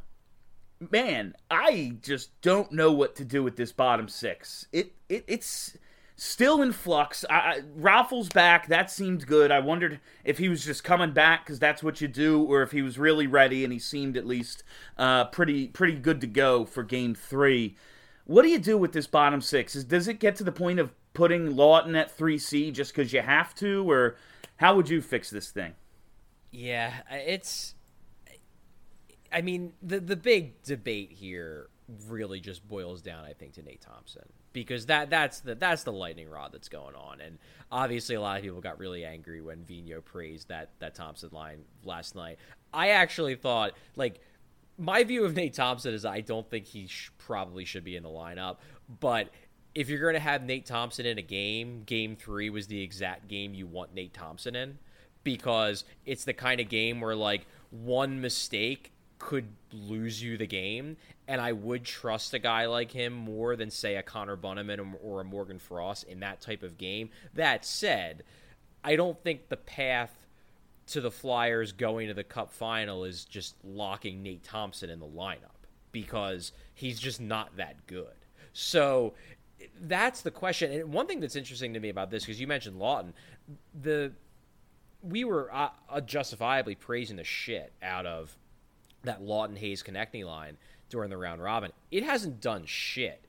Man, 0.92 1.34
I 1.52 1.98
just 2.02 2.40
don't 2.42 2.72
know 2.72 2.92
what 2.92 3.16
to 3.18 3.26
do 3.26 3.44
with 3.44 3.58
this 3.58 3.72
bottom 3.72 4.08
six. 4.08 4.66
It, 4.72 4.94
it 5.10 5.26
it's 5.28 5.78
still 6.16 6.62
in 6.62 6.72
flux. 6.72 7.26
I, 7.30 7.34
I, 7.36 7.62
Raffl's 7.78 8.30
back. 8.30 8.68
That 8.68 8.90
seemed 8.92 9.26
good. 9.26 9.52
I 9.52 9.60
wondered 9.60 10.00
if 10.24 10.38
he 10.38 10.50
was 10.50 10.64
just 10.64 10.84
coming 10.84 11.12
back 11.12 11.46
because 11.46 11.60
that's 11.60 11.84
what 11.84 12.02
you 12.02 12.08
do, 12.08 12.44
or 12.44 12.62
if 12.62 12.72
he 12.72 12.82
was 12.82 12.98
really 12.98 13.28
ready 13.28 13.64
and 13.64 13.74
he 13.74 13.80
seemed 13.80 14.16
at 14.16 14.26
least 14.26 14.64
uh, 14.98 15.26
pretty 15.26 15.68
pretty 15.68 15.98
good 15.98 16.22
to 16.22 16.28
go 16.28 16.66
for 16.66 16.84
Game 16.84 17.14
Three. 17.14 17.76
What 18.26 18.44
do 18.44 18.50
you 18.50 18.60
do 18.60 18.78
with 18.78 18.94
this 18.94 19.08
bottom 19.08 19.42
six? 19.42 19.76
Is, 19.76 19.84
does 19.84 20.08
it 20.08 20.20
get 20.20 20.36
to 20.38 20.44
the 20.44 20.52
point 20.52 20.80
of 20.80 20.94
putting 21.14 21.56
Laughton 21.56 22.00
at 22.00 22.12
three 22.12 22.38
C 22.38 22.72
just 22.72 22.96
because 22.96 23.12
you 23.12 23.22
have 23.22 23.56
to, 23.56 23.90
or 23.90 24.16
how 24.58 24.76
would 24.76 24.88
you 24.88 25.02
fix 25.02 25.30
this 25.30 25.50
thing? 25.52 25.74
Yeah, 26.52 26.94
it's 27.10 27.76
I 29.32 29.42
mean, 29.42 29.74
the 29.82 30.00
the 30.00 30.16
big 30.16 30.62
debate 30.64 31.12
here 31.12 31.70
really 32.08 32.40
just 32.40 32.68
boils 32.68 33.02
down, 33.02 33.26
I 33.26 33.34
think, 33.34 33.54
to 33.54 33.64
Nate 33.64 33.82
Thompson. 33.82 34.24
Because 34.54 34.88
that 34.88 35.10
that's 35.10 35.42
the 35.42 35.56
that's 35.56 35.84
the 35.84 35.94
lightning 35.94 36.30
rod 36.30 36.52
that's 36.52 36.70
going 36.70 36.96
on, 36.96 37.22
and 37.22 37.38
obviously 37.72 38.16
a 38.16 38.22
lot 38.22 38.38
of 38.38 38.44
people 38.44 38.62
got 38.62 38.80
really 38.80 39.06
angry 39.06 39.42
when 39.42 39.64
Vino 39.64 40.02
praised 40.02 40.50
that 40.50 40.70
that 40.80 40.96
Thompson 40.96 41.30
line 41.32 41.64
last 41.84 42.16
night. 42.16 42.40
I 42.74 42.90
actually 42.90 43.36
thought 43.36 43.74
like 43.96 44.20
my 44.78 45.04
view 45.04 45.26
of 45.26 45.36
Nate 45.36 45.54
Thompson 45.54 45.94
is 45.94 46.06
I 46.06 46.22
don't 46.22 46.50
think 46.50 46.66
he 46.66 46.88
sh- 46.88 47.12
probably 47.18 47.66
should 47.66 47.84
be 47.84 47.96
in 47.96 48.04
the 48.04 48.10
lineup, 48.10 48.58
but 49.00 49.30
if 49.76 49.88
you're 49.90 50.02
going 50.02 50.16
to 50.16 50.20
have 50.20 50.44
Nate 50.44 50.66
Thompson 50.66 51.06
in 51.06 51.18
a 51.18 51.22
game, 51.24 51.84
game 51.86 52.16
three 52.16 52.50
was 52.50 52.68
the 52.68 52.82
exact 52.82 53.28
game 53.28 53.54
you 53.54 53.68
want 53.68 53.94
Nate 53.94 54.14
Thompson 54.14 54.56
in. 54.56 54.80
Because 55.24 55.84
it's 56.06 56.24
the 56.24 56.34
kind 56.34 56.60
of 56.60 56.70
game 56.70 57.02
where 57.02 57.16
like 57.16 57.46
one 57.70 58.22
mistake 58.22 58.94
could 59.20 59.48
lose 59.72 60.24
you 60.24 60.38
the 60.38 60.48
game. 60.48 60.98
And 61.28 61.40
I 61.40 61.52
would 61.52 61.84
trust 61.84 62.34
a 62.34 62.40
guy 62.40 62.66
like 62.66 62.92
him 62.92 63.14
more 63.14 63.56
than, 63.56 63.70
say, 63.70 63.96
a 63.98 64.04
Connor 64.04 64.36
Bunnaman 64.36 64.96
or 65.04 65.22
a 65.22 65.24
Morgan 65.24 65.60
Frost 65.60 66.06
in 66.06 66.22
that 66.22 66.42
type 66.42 66.64
of 66.64 66.78
game. 66.78 67.12
That 67.36 67.64
said, 67.66 68.24
I 68.84 68.96
don't 68.96 69.22
think 69.24 69.50
the 69.50 69.58
path 69.58 70.16
to 70.88 71.02
the 71.02 71.12
Flyers 71.12 71.72
going 71.72 72.08
to 72.08 72.16
the 72.16 72.24
Cup 72.24 72.52
final 72.52 73.04
is 73.04 73.26
just 73.26 73.56
locking 73.64 74.24
Nate 74.24 74.44
Thompson 74.44 74.90
in 74.90 75.00
the 75.00 75.06
lineup 75.06 75.68
because 75.92 76.52
he's 76.74 77.00
just 77.00 77.22
not 77.22 77.56
that 77.58 77.86
good. 77.86 78.08
So 78.54 79.14
that's 79.82 80.22
the 80.22 80.32
question. 80.32 80.72
And 80.72 80.94
one 80.94 81.06
thing 81.06 81.20
that's 81.20 81.36
interesting 81.36 81.74
to 81.74 81.80
me 81.80 81.90
about 81.90 82.10
this, 82.10 82.24
because 82.24 82.42
you 82.42 82.48
mentioned 82.48 82.80
Laughton, 82.80 83.14
the 83.80 84.14
we 85.02 85.24
were 85.24 85.50
uh, 85.54 86.02
justifiably 86.02 86.76
praising 86.76 87.16
the 87.16 87.24
shit 87.24 87.72
out 87.82 88.06
of 88.06 88.38
that 89.04 89.22
Laughton 89.22 89.58
Hayes 89.58 89.84
Konecny 89.84 90.26
line 90.26 90.58
during 90.90 91.10
the 91.10 91.18
round 91.18 91.42
robin. 91.42 91.72
It 91.92 92.04
hasn't 92.04 92.42
done 92.42 92.66
shit 92.66 93.26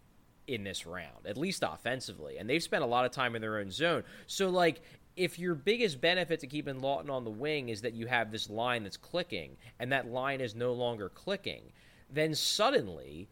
in 0.47 0.65
this 0.65 0.87
round, 0.87 1.27
at 1.27 1.37
least 1.37 1.63
offensively, 1.67 2.39
and 2.39 2.49
they've 2.49 2.63
spent 2.63 2.83
a 2.83 2.87
lot 2.87 3.05
of 3.05 3.13
time 3.13 3.37
in 3.37 3.43
their 3.43 3.59
own 3.59 3.71
zone. 3.71 4.03
So, 4.27 4.49
like, 4.49 4.83
if 5.17 5.39
your 5.39 5.55
biggest 5.55 6.01
benefit 6.01 6.41
to 6.41 6.47
keeping 6.47 6.81
Laughton 6.81 7.11
on 7.11 7.25
the 7.25 7.31
wing 7.31 7.69
is 7.69 7.83
that 7.83 7.95
you 7.95 8.07
have 8.07 8.33
this 8.33 8.51
line 8.51 8.83
that's 8.83 8.97
clicking, 8.97 9.57
and 9.79 9.93
that 9.93 10.09
line 10.09 10.41
is 10.41 10.55
no 10.55 10.73
longer 10.73 11.09
clicking, 11.09 11.73
then 12.11 12.35
suddenly, 12.35 13.29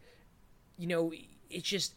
you 0.77 0.87
know, 0.87 1.11
it's 1.49 1.67
just. 1.67 1.93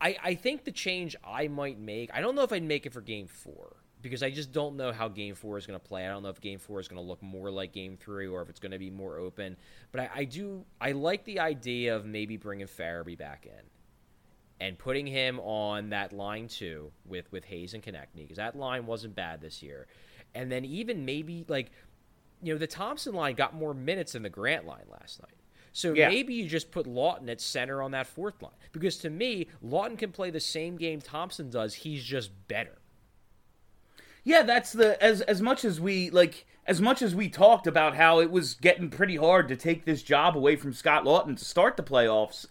I, 0.00 0.16
I 0.22 0.34
think 0.34 0.64
the 0.64 0.72
change 0.72 1.16
I 1.24 1.48
might 1.48 1.78
make, 1.78 2.10
I 2.12 2.20
don't 2.20 2.34
know 2.34 2.42
if 2.42 2.52
I'd 2.52 2.64
make 2.64 2.84
it 2.84 2.92
for 2.92 3.00
game 3.00 3.26
four 3.26 3.76
because 4.04 4.22
I 4.22 4.30
just 4.30 4.52
don't 4.52 4.76
know 4.76 4.92
how 4.92 5.08
Game 5.08 5.34
Four 5.34 5.56
is 5.56 5.66
going 5.66 5.80
to 5.80 5.84
play. 5.84 6.04
I 6.04 6.10
don't 6.10 6.22
know 6.22 6.28
if 6.28 6.40
Game 6.40 6.58
Four 6.58 6.78
is 6.78 6.86
going 6.86 7.02
to 7.02 7.08
look 7.08 7.22
more 7.22 7.50
like 7.50 7.72
Game 7.72 7.96
Three 7.96 8.26
or 8.26 8.42
if 8.42 8.50
it's 8.50 8.60
going 8.60 8.72
to 8.72 8.78
be 8.78 8.90
more 8.90 9.16
open. 9.18 9.56
But 9.92 10.02
I, 10.02 10.10
I 10.14 10.24
do 10.24 10.64
I 10.78 10.92
like 10.92 11.24
the 11.24 11.40
idea 11.40 11.96
of 11.96 12.04
maybe 12.04 12.36
bringing 12.36 12.66
Farabee 12.66 13.16
back 13.16 13.46
in 13.46 13.64
and 14.60 14.78
putting 14.78 15.06
him 15.06 15.40
on 15.40 15.88
that 15.88 16.12
line 16.12 16.48
too 16.48 16.92
with 17.06 17.32
with 17.32 17.44
Hayes 17.46 17.72
and 17.72 17.82
Konecny 17.82 18.16
because 18.16 18.36
that 18.36 18.54
line 18.54 18.84
wasn't 18.84 19.16
bad 19.16 19.40
this 19.40 19.62
year. 19.62 19.86
And 20.34 20.52
then 20.52 20.66
even 20.66 21.06
maybe 21.06 21.46
like 21.48 21.72
you 22.42 22.52
know 22.52 22.58
the 22.58 22.66
Thompson 22.66 23.14
line 23.14 23.34
got 23.34 23.54
more 23.54 23.72
minutes 23.72 24.12
than 24.12 24.22
the 24.22 24.28
Grant 24.28 24.66
line 24.66 24.84
last 24.90 25.22
night. 25.22 25.38
So 25.72 25.94
yeah. 25.94 26.10
maybe 26.10 26.34
you 26.34 26.46
just 26.46 26.70
put 26.70 26.86
Laughton 26.86 27.28
at 27.30 27.40
center 27.40 27.82
on 27.82 27.92
that 27.92 28.06
fourth 28.06 28.40
line. 28.42 28.52
Because 28.70 28.98
to 28.98 29.10
me, 29.10 29.46
Laughton 29.64 29.98
can 29.98 30.12
play 30.12 30.30
the 30.30 30.38
same 30.38 30.76
game 30.76 31.00
Thompson 31.00 31.48
does. 31.48 31.74
He's 31.74 32.04
just 32.04 32.30
better. 32.46 32.78
Yeah, 34.24 34.42
that's 34.42 34.72
the 34.72 35.00
as 35.02 35.20
as 35.22 35.42
much 35.42 35.64
as 35.64 35.80
we 35.80 36.08
like 36.10 36.46
as 36.66 36.80
much 36.80 37.02
as 37.02 37.14
we 37.14 37.28
talked 37.28 37.66
about 37.66 37.94
how 37.94 38.20
it 38.20 38.30
was 38.30 38.54
getting 38.54 38.88
pretty 38.88 39.16
hard 39.16 39.48
to 39.48 39.56
take 39.56 39.84
this 39.84 40.02
job 40.02 40.34
away 40.36 40.56
from 40.56 40.72
Scott 40.72 41.04
Laughton 41.04 41.36
to 41.36 41.44
start 41.44 41.76
the 41.76 41.82
playoffs. 41.82 42.46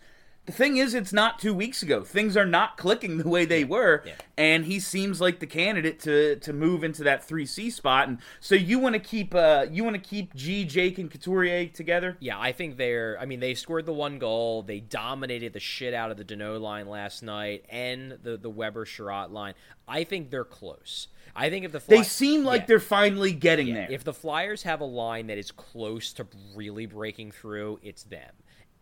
The 0.45 0.51
thing 0.51 0.75
is, 0.75 0.93
it's 0.93 1.13
not 1.13 1.39
two 1.39 1.53
weeks 1.53 1.81
ago. 1.83 2.03
Things 2.03 2.35
are 2.35 2.45
not 2.45 2.75
clicking 2.75 3.17
the 3.17 3.29
way 3.29 3.45
they 3.45 3.63
were, 3.63 4.03
yeah. 4.05 4.15
and 4.37 4.65
he 4.65 4.77
seems 4.77 5.21
like 5.21 5.39
the 5.39 5.47
candidate 5.47 6.01
to 6.01 6.35
to 6.35 6.51
move 6.51 6.83
into 6.83 7.03
that 7.05 7.23
three 7.23 7.45
C 7.45 7.69
spot. 7.69 8.09
And 8.09 8.17
so 8.41 8.53
you 8.53 8.77
want 8.77 8.93
to 8.93 8.99
keep 8.99 9.33
uh 9.33 9.67
you 9.71 9.85
want 9.85 9.95
to 9.95 10.01
keep 10.01 10.35
G, 10.35 10.65
Jake, 10.65 10.97
and 10.97 11.09
Couturier 11.09 11.67
together? 11.67 12.17
Yeah, 12.19 12.37
I 12.37 12.51
think 12.51 12.75
they're. 12.75 13.17
I 13.21 13.25
mean, 13.25 13.39
they 13.39 13.53
scored 13.53 13.85
the 13.85 13.93
one 13.93 14.19
goal. 14.19 14.63
They 14.63 14.81
dominated 14.81 15.53
the 15.53 15.61
shit 15.61 15.93
out 15.93 16.11
of 16.11 16.17
the 16.17 16.25
Danault 16.25 16.59
line 16.59 16.89
last 16.89 17.23
night 17.23 17.63
and 17.69 18.17
the 18.21 18.35
the 18.35 18.49
Weber 18.49 18.83
Chiarot 18.83 19.31
line. 19.31 19.53
I 19.87 20.03
think 20.03 20.29
they're 20.29 20.43
close. 20.43 21.07
I 21.35 21.49
think 21.49 21.65
if 21.65 21.71
the 21.71 21.79
Fly- 21.79 21.97
they 21.97 22.03
seem 22.03 22.43
like 22.43 22.61
yeah. 22.61 22.65
they're 22.67 22.79
finally 22.79 23.31
getting 23.31 23.67
yeah. 23.67 23.73
there. 23.73 23.87
If 23.91 24.03
the 24.03 24.13
Flyers 24.13 24.63
have 24.63 24.81
a 24.81 24.85
line 24.85 25.27
that 25.27 25.37
is 25.37 25.51
close 25.51 26.13
to 26.13 26.27
really 26.53 26.85
breaking 26.85 27.31
through, 27.31 27.79
it's 27.81 28.03
them. 28.03 28.29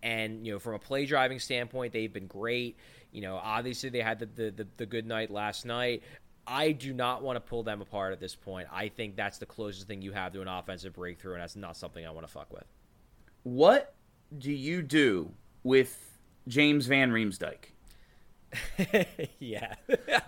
And 0.04 0.46
you 0.46 0.54
know, 0.54 0.60
from 0.60 0.74
a 0.74 0.80
play 0.80 1.06
driving 1.06 1.40
standpoint, 1.40 1.94
they've 1.94 2.12
been 2.12 2.28
great. 2.28 2.78
You 3.12 3.22
know, 3.22 3.36
obviously 3.36 3.90
they 3.90 4.02
had 4.02 4.20
the 4.20 4.26
the, 4.26 4.52
the, 4.52 4.68
the 4.78 4.86
good 4.86 5.06
night 5.06 5.30
last 5.30 5.66
night. 5.66 6.04
I 6.48 6.72
do 6.72 6.94
not 6.94 7.22
want 7.22 7.36
to 7.36 7.40
pull 7.40 7.64
them 7.64 7.82
apart 7.82 8.14
at 8.14 8.20
this 8.20 8.36
point. 8.36 8.68
I 8.72 8.90
think 8.90 9.16
that's 9.16 9.38
the 9.38 9.46
closest 9.46 9.88
thing 9.88 10.02
you 10.02 10.12
have 10.12 10.34
to 10.34 10.42
an 10.42 10.48
offensive 10.48 10.94
breakthrough, 10.94 11.34
and 11.34 11.42
that's 11.42 11.56
not 11.56 11.78
something 11.78 12.06
I 12.06 12.12
want 12.12 12.26
to 12.26 12.32
fuck 12.34 12.52
with. 12.52 12.66
What 13.44 13.94
do 14.38 14.52
you 14.52 14.82
do 14.82 15.32
with 15.64 16.18
James 16.48 16.88
Van 16.88 17.12
Riemsdyk? 17.12 17.66
yeah, 19.40 19.76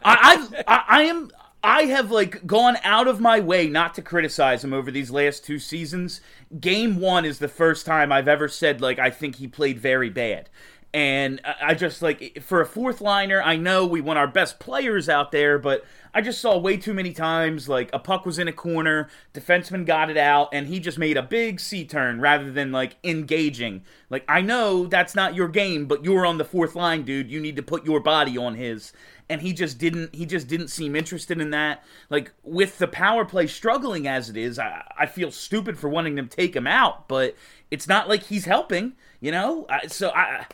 I, 0.04 0.48
I, 0.68 0.84
I 0.88 1.04
am 1.04 1.30
I 1.64 1.84
have 1.84 2.12
like 2.12 2.46
gone 2.46 2.78
out 2.84 3.08
of 3.08 3.22
my 3.22 3.40
way 3.40 3.68
not 3.68 3.94
to 3.96 4.02
criticize 4.02 4.64
him 4.64 4.74
over 4.74 4.92
these 4.92 5.12
last 5.12 5.46
two 5.46 5.60
seasons. 5.60 6.20
Game 6.60 7.00
one 7.00 7.24
is 7.24 7.40
the 7.40 7.48
first 7.48 7.86
time 7.86 8.12
I've 8.12 8.28
ever 8.28 8.50
said 8.50 8.82
like 8.82 9.00
I 9.00 9.10
think 9.10 9.38
he 9.38 9.48
played 9.48 9.80
very 9.80 10.10
bad. 10.10 10.50
And 10.96 11.42
I 11.60 11.74
just 11.74 12.04
like 12.04 12.44
for 12.44 12.62
a 12.62 12.68
fourth 12.68 13.02
liner, 13.02 13.42
I 13.42 13.56
know 13.56 13.86
we 13.86 14.02
want 14.02 14.20
our 14.20 14.28
best 14.28 14.60
players 14.60 15.10
out 15.10 15.32
there, 15.32 15.58
but 15.58 15.84
I 16.14 16.22
just 16.22 16.40
saw 16.40 16.56
way 16.58 16.78
too 16.78 16.94
many 16.94 17.14
times 17.14 17.68
like 17.68 17.90
a 17.94 17.98
puck 17.98 18.28
was 18.28 18.38
in 18.38 18.48
a 18.48 18.54
corner, 18.54 19.10
defenseman 19.34 19.88
got 19.88 20.12
it 20.12 20.18
out, 20.18 20.50
and 20.54 20.68
he 20.68 20.80
just 20.80 21.00
made 21.00 21.18
a 21.18 21.24
big 21.24 21.60
C 21.60 21.84
turn 21.84 22.22
rather 22.22 22.52
than 22.52 22.72
like 22.72 22.98
engaging. 23.04 23.84
Like 24.12 24.24
I 24.28 24.42
know 24.42 24.86
that's 24.86 25.16
not 25.16 25.34
your 25.34 25.48
game, 25.48 25.86
but 25.86 26.04
you're 26.04 26.28
on 26.28 26.38
the 26.38 26.46
fourth 26.46 26.76
line, 26.76 27.04
dude. 27.04 27.32
You 27.32 27.40
need 27.40 27.56
to 27.56 27.64
put 27.64 27.86
your 27.86 28.02
body 28.02 28.38
on 28.38 28.54
his 28.54 28.94
and 29.30 29.42
he 29.42 29.54
just 29.54 29.78
didn't 29.78 30.14
he 30.14 30.26
just 30.26 30.48
didn't 30.48 30.68
seem 30.68 30.96
interested 30.96 31.40
in 31.40 31.52
that 31.52 31.84
like 32.10 32.32
with 32.44 32.78
the 32.78 32.88
power 32.88 33.26
play 33.26 33.48
struggling 33.48 34.08
as 34.08 34.30
it 34.30 34.38
is 34.38 34.60
i, 34.60 34.84
I 34.98 35.06
feel 35.06 35.32
stupid 35.32 35.78
for 35.78 35.90
wanting 35.90 36.16
to 36.18 36.24
take 36.24 36.56
him 36.56 36.68
out 36.68 37.08
but 37.08 37.36
it's 37.72 37.88
not 37.88 38.10
like 38.10 38.24
he's 38.24 38.46
helping 38.46 38.94
you 39.20 39.32
know 39.32 39.68
so 39.88 40.10
I, 40.10 40.46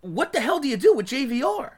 what 0.00 0.32
the 0.32 0.40
hell 0.40 0.60
do 0.60 0.68
you 0.68 0.76
do 0.76 0.94
with 0.94 1.06
jvr 1.06 1.72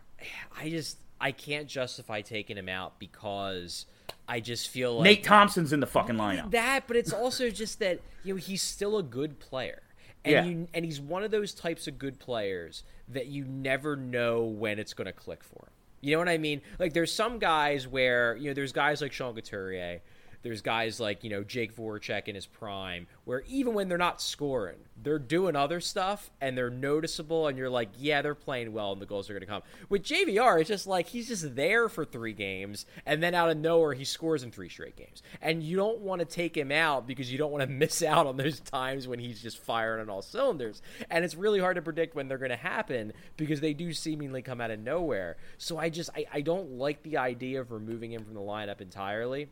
i 0.59 0.69
just 0.69 0.99
i 1.21 1.33
can't 1.33 1.67
justify 1.67 2.21
taking 2.21 2.57
him 2.57 2.69
out 2.69 2.99
because 2.99 3.87
I 4.29 4.39
just 4.39 4.69
feel 4.69 4.95
like 4.95 5.05
Nate 5.05 5.25
Thompson's 5.25 5.73
in 5.73 5.81
the 5.81 5.89
fucking 5.89 6.15
lineup. 6.15 6.53
That, 6.53 6.85
but 6.87 6.97
it's 6.97 7.13
also 7.13 7.51
just 7.51 7.81
that 7.81 8.01
you 8.23 8.35
know 8.35 8.39
he's 8.39 8.63
still 8.63 8.97
a 8.97 9.03
good 9.03 9.41
player, 9.41 9.83
and 10.25 10.33
yeah. 10.33 10.45
you 10.45 10.69
and 10.73 10.85
he's 10.85 11.01
one 11.01 11.25
of 11.25 11.33
those 11.33 11.53
types 11.53 11.89
of 11.89 11.99
good 11.99 12.21
players 12.21 12.85
that 13.09 13.27
you 13.27 13.45
never 13.45 13.97
know 13.97 14.45
when 14.45 14.79
it's 14.79 14.95
going 14.95 15.07
to 15.07 15.13
click 15.13 15.43
for 15.43 15.67
him. 15.67 15.70
You 16.01 16.13
know 16.13 16.19
what 16.19 16.29
I 16.29 16.39
mean? 16.39 16.63
Like 16.79 16.93
there's 16.95 17.13
some 17.13 17.39
guys 17.39 17.87
where 17.87 18.37
you 18.37 18.49
know 18.49 18.55
there's 18.55 18.73
guys 18.73 19.03
like 19.03 19.13
Sean 19.13 19.35
Couturier 19.35 20.01
there's 20.43 20.63
guys 20.63 21.01
like, 21.01 21.23
you 21.23 21.31
know, 21.31 21.45
Jake 21.45 21.75
Voracek 21.77 22.29
in 22.29 22.35
his 22.35 22.47
prime, 22.47 23.07
where 23.25 23.43
even 23.49 23.75
when 23.75 23.89
they're 23.89 23.99
not 23.99 24.23
scoring, 24.23 24.79
they're 25.03 25.19
doing 25.19 25.57
other 25.57 25.81
stuff 25.81 26.31
and 26.41 26.57
they're 26.57 26.71
noticeable, 26.71 27.47
and 27.47 27.59
you're 27.59 27.71
like, 27.71 27.91
yeah, 27.99 28.23
they're 28.23 28.35
playing 28.35 28.73
well 28.73 28.93
and 28.93 29.01
the 29.01 29.07
goals 29.07 29.29
are 29.29 29.35
going 29.35 29.41
to 29.41 29.47
come. 29.47 29.63
With 29.89 30.03
JVR, 30.03 30.61
it's 30.61 30.69
just 30.69 30.87
like 30.87 31.07
he's 31.09 31.29
just 31.29 31.55
there 31.55 31.89
for 31.89 32.05
three 32.05 32.33
games, 32.33 32.87
and 33.07 33.23
then 33.23 33.35
out 33.35 33.51
of 33.51 33.57
nowhere, 33.57 33.95
he 33.95 34.05
scores 34.05 34.43
in 34.43 34.51
three 34.51 34.69
straight 34.69 34.97
games. 34.97 35.23
And 35.43 35.63
you 35.63 35.77
don't 35.77 36.01
want 36.01 36.21
to 36.21 36.25
take 36.25 36.57
him 36.57 36.73
out 36.73 37.07
because 37.07 37.31
you 37.31 37.39
don't 37.39 37.53
want 37.53 37.63
to 37.63 37.71
miss 37.81 38.03
out 38.03 38.27
on 38.27 38.37
those 38.37 38.61
times 38.61 39.07
when 39.07 39.19
he's 39.19 39.43
just 39.43 39.59
firing 39.59 40.01
on 40.01 40.11
all 40.11 40.23
cylinders. 40.23 40.83
And 41.11 41.25
it's 41.25 41.35
really 41.35 41.61
hard 41.61 41.77
to 41.77 41.83
predict 41.83 42.15
when 42.15 42.29
they're 42.29 42.39
going 42.39 42.51
to 42.51 42.57
happen 42.57 43.13
because 43.37 43.61
they 43.61 43.75
do 43.75 43.93
seemingly 43.93 44.43
come 44.43 44.61
out 44.61 44.71
of 44.71 44.81
nowhere. 44.81 45.37
So 45.59 45.79
I 45.79 45.91
just, 45.91 46.11
I, 46.15 46.27
I 46.33 46.41
don't 46.41 46.73
like 46.73 47.03
the 47.03 47.19
idea 47.19 47.61
of 47.61 47.73
removing 47.73 48.13
him 48.13 48.25
from 48.25 48.35
the 48.35 48.41
lineup 48.41 48.81
entirely. 48.81 49.49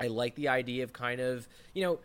I 0.00 0.08
like 0.08 0.34
the 0.34 0.48
idea 0.48 0.84
of 0.84 0.92
kind 0.92 1.20
of, 1.20 1.48
you 1.74 1.82
know, 1.84 1.98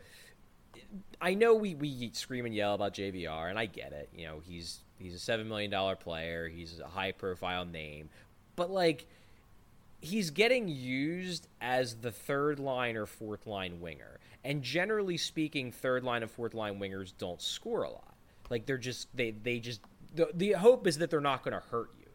I 1.21 1.33
know 1.33 1.55
we, 1.55 1.75
we 1.75 2.11
scream 2.13 2.45
and 2.45 2.55
yell 2.55 2.73
about 2.73 2.93
JVR, 2.93 3.49
and 3.49 3.59
I 3.59 3.65
get 3.65 3.93
it. 3.93 4.09
You 4.15 4.27
know, 4.27 4.41
he's 4.43 4.79
he's 4.97 5.13
a 5.13 5.19
seven 5.19 5.47
million 5.47 5.71
dollar 5.71 5.95
player. 5.95 6.47
He's 6.47 6.79
a 6.79 6.87
high 6.87 7.11
profile 7.11 7.65
name, 7.65 8.09
but 8.55 8.71
like 8.71 9.05
he's 10.01 10.31
getting 10.31 10.67
used 10.67 11.47
as 11.61 11.95
the 11.95 12.11
third 12.11 12.59
line 12.59 12.97
or 12.97 13.05
fourth 13.05 13.45
line 13.45 13.79
winger. 13.79 14.19
And 14.43 14.63
generally 14.63 15.17
speaking, 15.17 15.71
third 15.71 16.03
line 16.03 16.23
and 16.23 16.31
fourth 16.31 16.55
line 16.55 16.79
wingers 16.79 17.13
don't 17.17 17.41
score 17.41 17.83
a 17.83 17.91
lot. 17.91 18.15
Like 18.49 18.65
they're 18.65 18.77
just 18.77 19.15
they 19.15 19.31
they 19.31 19.59
just 19.59 19.81
the, 20.13 20.29
the 20.33 20.51
hope 20.53 20.87
is 20.87 20.97
that 20.97 21.09
they're 21.09 21.21
not 21.21 21.43
going 21.43 21.53
to 21.53 21.65
hurt 21.69 21.91
you. 21.99 22.07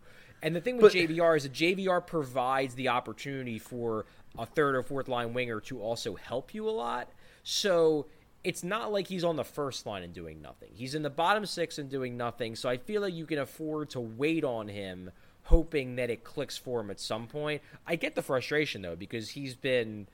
And 0.42 0.54
the 0.54 0.60
thing 0.60 0.76
with 0.76 0.92
but, 0.92 0.98
JVR 0.98 1.36
is 1.36 1.44
that 1.44 1.52
JVR 1.52 2.06
provides 2.06 2.74
the 2.74 2.88
opportunity 2.88 3.58
for 3.58 4.04
a 4.38 4.46
third 4.46 4.74
or 4.74 4.82
fourth 4.82 5.08
line 5.08 5.34
winger 5.34 5.60
to 5.60 5.80
also 5.80 6.14
help 6.14 6.54
you 6.54 6.68
a 6.68 6.70
lot. 6.70 7.08
So 7.42 8.06
it's 8.44 8.62
not 8.62 8.92
like 8.92 9.08
he's 9.08 9.24
on 9.24 9.36
the 9.36 9.44
first 9.44 9.86
line 9.86 10.02
and 10.02 10.12
doing 10.12 10.40
nothing. 10.40 10.70
He's 10.74 10.94
in 10.94 11.02
the 11.02 11.10
bottom 11.10 11.46
six 11.46 11.78
and 11.78 11.90
doing 11.90 12.16
nothing. 12.16 12.54
So 12.54 12.68
I 12.68 12.76
feel 12.76 13.02
like 13.02 13.14
you 13.14 13.26
can 13.26 13.38
afford 13.38 13.90
to 13.90 14.00
wait 14.00 14.44
on 14.44 14.68
him, 14.68 15.10
hoping 15.44 15.96
that 15.96 16.10
it 16.10 16.22
clicks 16.24 16.56
for 16.56 16.80
him 16.80 16.90
at 16.90 17.00
some 17.00 17.26
point. 17.26 17.62
I 17.86 17.96
get 17.96 18.14
the 18.14 18.22
frustration 18.22 18.82
though 18.82 18.96
because 18.96 19.30
he's 19.30 19.54
been 19.54 20.06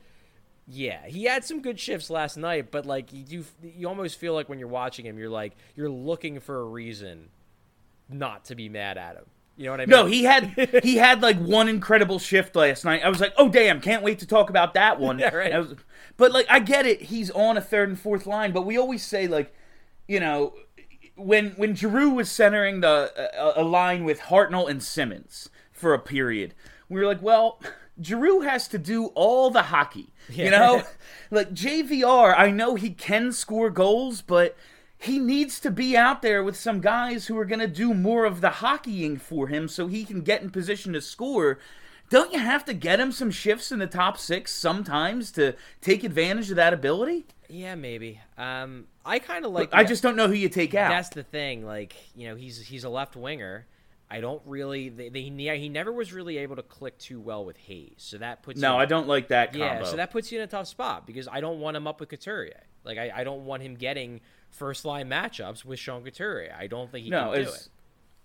Yeah, 0.66 1.06
he 1.06 1.24
had 1.24 1.44
some 1.44 1.60
good 1.60 1.78
shifts 1.80 2.08
last 2.08 2.36
night, 2.36 2.70
but 2.70 2.86
like 2.86 3.08
you 3.12 3.44
you 3.62 3.88
almost 3.88 4.18
feel 4.18 4.32
like 4.32 4.48
when 4.48 4.58
you're 4.58 4.68
watching 4.68 5.04
him, 5.04 5.18
you're 5.18 5.28
like 5.28 5.54
you're 5.74 5.90
looking 5.90 6.40
for 6.40 6.60
a 6.60 6.64
reason 6.64 7.28
not 8.08 8.44
to 8.46 8.54
be 8.54 8.68
mad 8.68 8.96
at 8.96 9.16
him. 9.16 9.24
You 9.56 9.66
know 9.66 9.70
what 9.72 9.80
I 9.80 9.86
mean? 9.86 9.90
No, 9.90 10.06
he 10.06 10.24
had 10.24 10.80
he 10.82 10.96
had 10.96 11.22
like 11.22 11.38
one 11.38 11.68
incredible 11.68 12.18
shift 12.18 12.56
last 12.56 12.84
night. 12.84 13.02
I 13.04 13.08
was 13.08 13.20
like, 13.20 13.34
oh 13.36 13.48
damn, 13.48 13.80
can't 13.80 14.02
wait 14.02 14.18
to 14.20 14.26
talk 14.26 14.50
about 14.50 14.74
that 14.74 14.98
one. 14.98 15.18
Yeah, 15.22 15.34
right. 15.34 15.56
Was, 15.56 15.76
but 16.16 16.32
like, 16.32 16.46
I 16.48 16.58
get 16.58 16.84
it. 16.86 17.02
He's 17.02 17.30
on 17.30 17.56
a 17.56 17.60
third 17.60 17.88
and 17.88 17.98
fourth 17.98 18.26
line, 18.26 18.52
but 18.52 18.62
we 18.62 18.76
always 18.76 19.04
say 19.04 19.28
like, 19.28 19.54
you 20.08 20.18
know, 20.20 20.54
when 21.16 21.50
when 21.52 21.74
Giroux 21.74 22.10
was 22.10 22.30
centering 22.30 22.80
the 22.80 23.12
a, 23.38 23.62
a 23.62 23.64
line 23.64 24.04
with 24.04 24.20
Hartnell 24.22 24.68
and 24.68 24.82
Simmonds 24.82 25.48
for 25.70 25.94
a 25.94 25.98
period, 25.98 26.54
we 26.88 27.00
were 27.00 27.06
like, 27.06 27.22
well. 27.22 27.60
Giroux 28.00 28.40
has 28.40 28.68
to 28.68 28.78
do 28.78 29.08
all 29.08 29.50
the 29.50 29.64
hockey. 29.64 30.14
You 30.30 30.50
know? 30.50 30.82
like 31.30 31.52
JVR, 31.52 32.34
I 32.36 32.50
know 32.50 32.74
he 32.74 32.88
can 32.90 33.32
score 33.32 33.68
goals, 33.68 34.22
but 34.22 34.56
he 35.02 35.18
needs 35.18 35.58
to 35.60 35.70
be 35.70 35.96
out 35.96 36.22
there 36.22 36.44
with 36.44 36.56
some 36.56 36.80
guys 36.80 37.26
who 37.26 37.36
are 37.36 37.44
going 37.44 37.60
to 37.60 37.66
do 37.66 37.92
more 37.92 38.24
of 38.24 38.40
the 38.40 38.50
hockeying 38.50 39.20
for 39.20 39.48
him 39.48 39.66
so 39.66 39.88
he 39.88 40.04
can 40.04 40.20
get 40.22 40.42
in 40.42 40.50
position 40.50 40.92
to 40.92 41.00
score. 41.00 41.58
Don't 42.08 42.32
you 42.32 42.38
have 42.38 42.64
to 42.66 42.74
get 42.74 43.00
him 43.00 43.10
some 43.10 43.30
shifts 43.30 43.72
in 43.72 43.78
the 43.78 43.86
top 43.86 44.16
six 44.16 44.52
sometimes 44.52 45.32
to 45.32 45.54
take 45.80 46.04
advantage 46.04 46.50
of 46.50 46.56
that 46.56 46.72
ability? 46.72 47.26
Yeah, 47.48 47.74
maybe. 47.74 48.20
Um, 48.38 48.86
I 49.04 49.18
kind 49.18 49.44
of 49.44 49.52
like. 49.52 49.70
I 49.72 49.82
just 49.84 50.02
don't 50.02 50.14
know 50.14 50.28
who 50.28 50.34
you 50.34 50.48
take 50.48 50.74
out. 50.74 50.90
That's 50.90 51.08
the 51.08 51.22
thing. 51.22 51.66
Like, 51.66 51.94
you 52.14 52.28
know, 52.28 52.36
he's 52.36 52.60
he's 52.66 52.84
a 52.84 52.88
left 52.88 53.16
winger. 53.16 53.66
I 54.12 54.20
don't 54.20 54.42
really. 54.44 54.90
They, 54.90 55.08
they, 55.08 55.22
he 55.22 55.68
never 55.70 55.90
was 55.90 56.12
really 56.12 56.36
able 56.36 56.56
to 56.56 56.62
click 56.62 56.98
too 56.98 57.18
well 57.18 57.46
with 57.46 57.56
Hayes, 57.56 57.94
so 57.96 58.18
that 58.18 58.42
puts. 58.42 58.60
No, 58.60 58.74
you, 58.74 58.80
I 58.80 58.84
don't 58.84 59.08
like 59.08 59.28
that. 59.28 59.52
Combo. 59.52 59.64
Yeah, 59.64 59.84
so 59.84 59.96
that 59.96 60.10
puts 60.10 60.30
you 60.30 60.38
in 60.38 60.44
a 60.44 60.46
tough 60.46 60.66
spot 60.66 61.06
because 61.06 61.28
I 61.28 61.40
don't 61.40 61.60
want 61.60 61.78
him 61.78 61.86
up 61.86 61.98
with 61.98 62.10
Couturier. 62.10 62.60
Like, 62.84 62.98
I, 62.98 63.10
I 63.16 63.24
don't 63.24 63.46
want 63.46 63.62
him 63.62 63.74
getting 63.74 64.20
first 64.50 64.84
line 64.84 65.08
matchups 65.08 65.64
with 65.64 65.78
Sean 65.78 66.04
Couturier. 66.04 66.54
I 66.58 66.66
don't 66.66 66.92
think 66.92 67.04
he 67.04 67.10
no, 67.10 67.32
can 67.32 67.40
as, 67.40 67.46
do 67.46 67.52
it. 67.54 67.68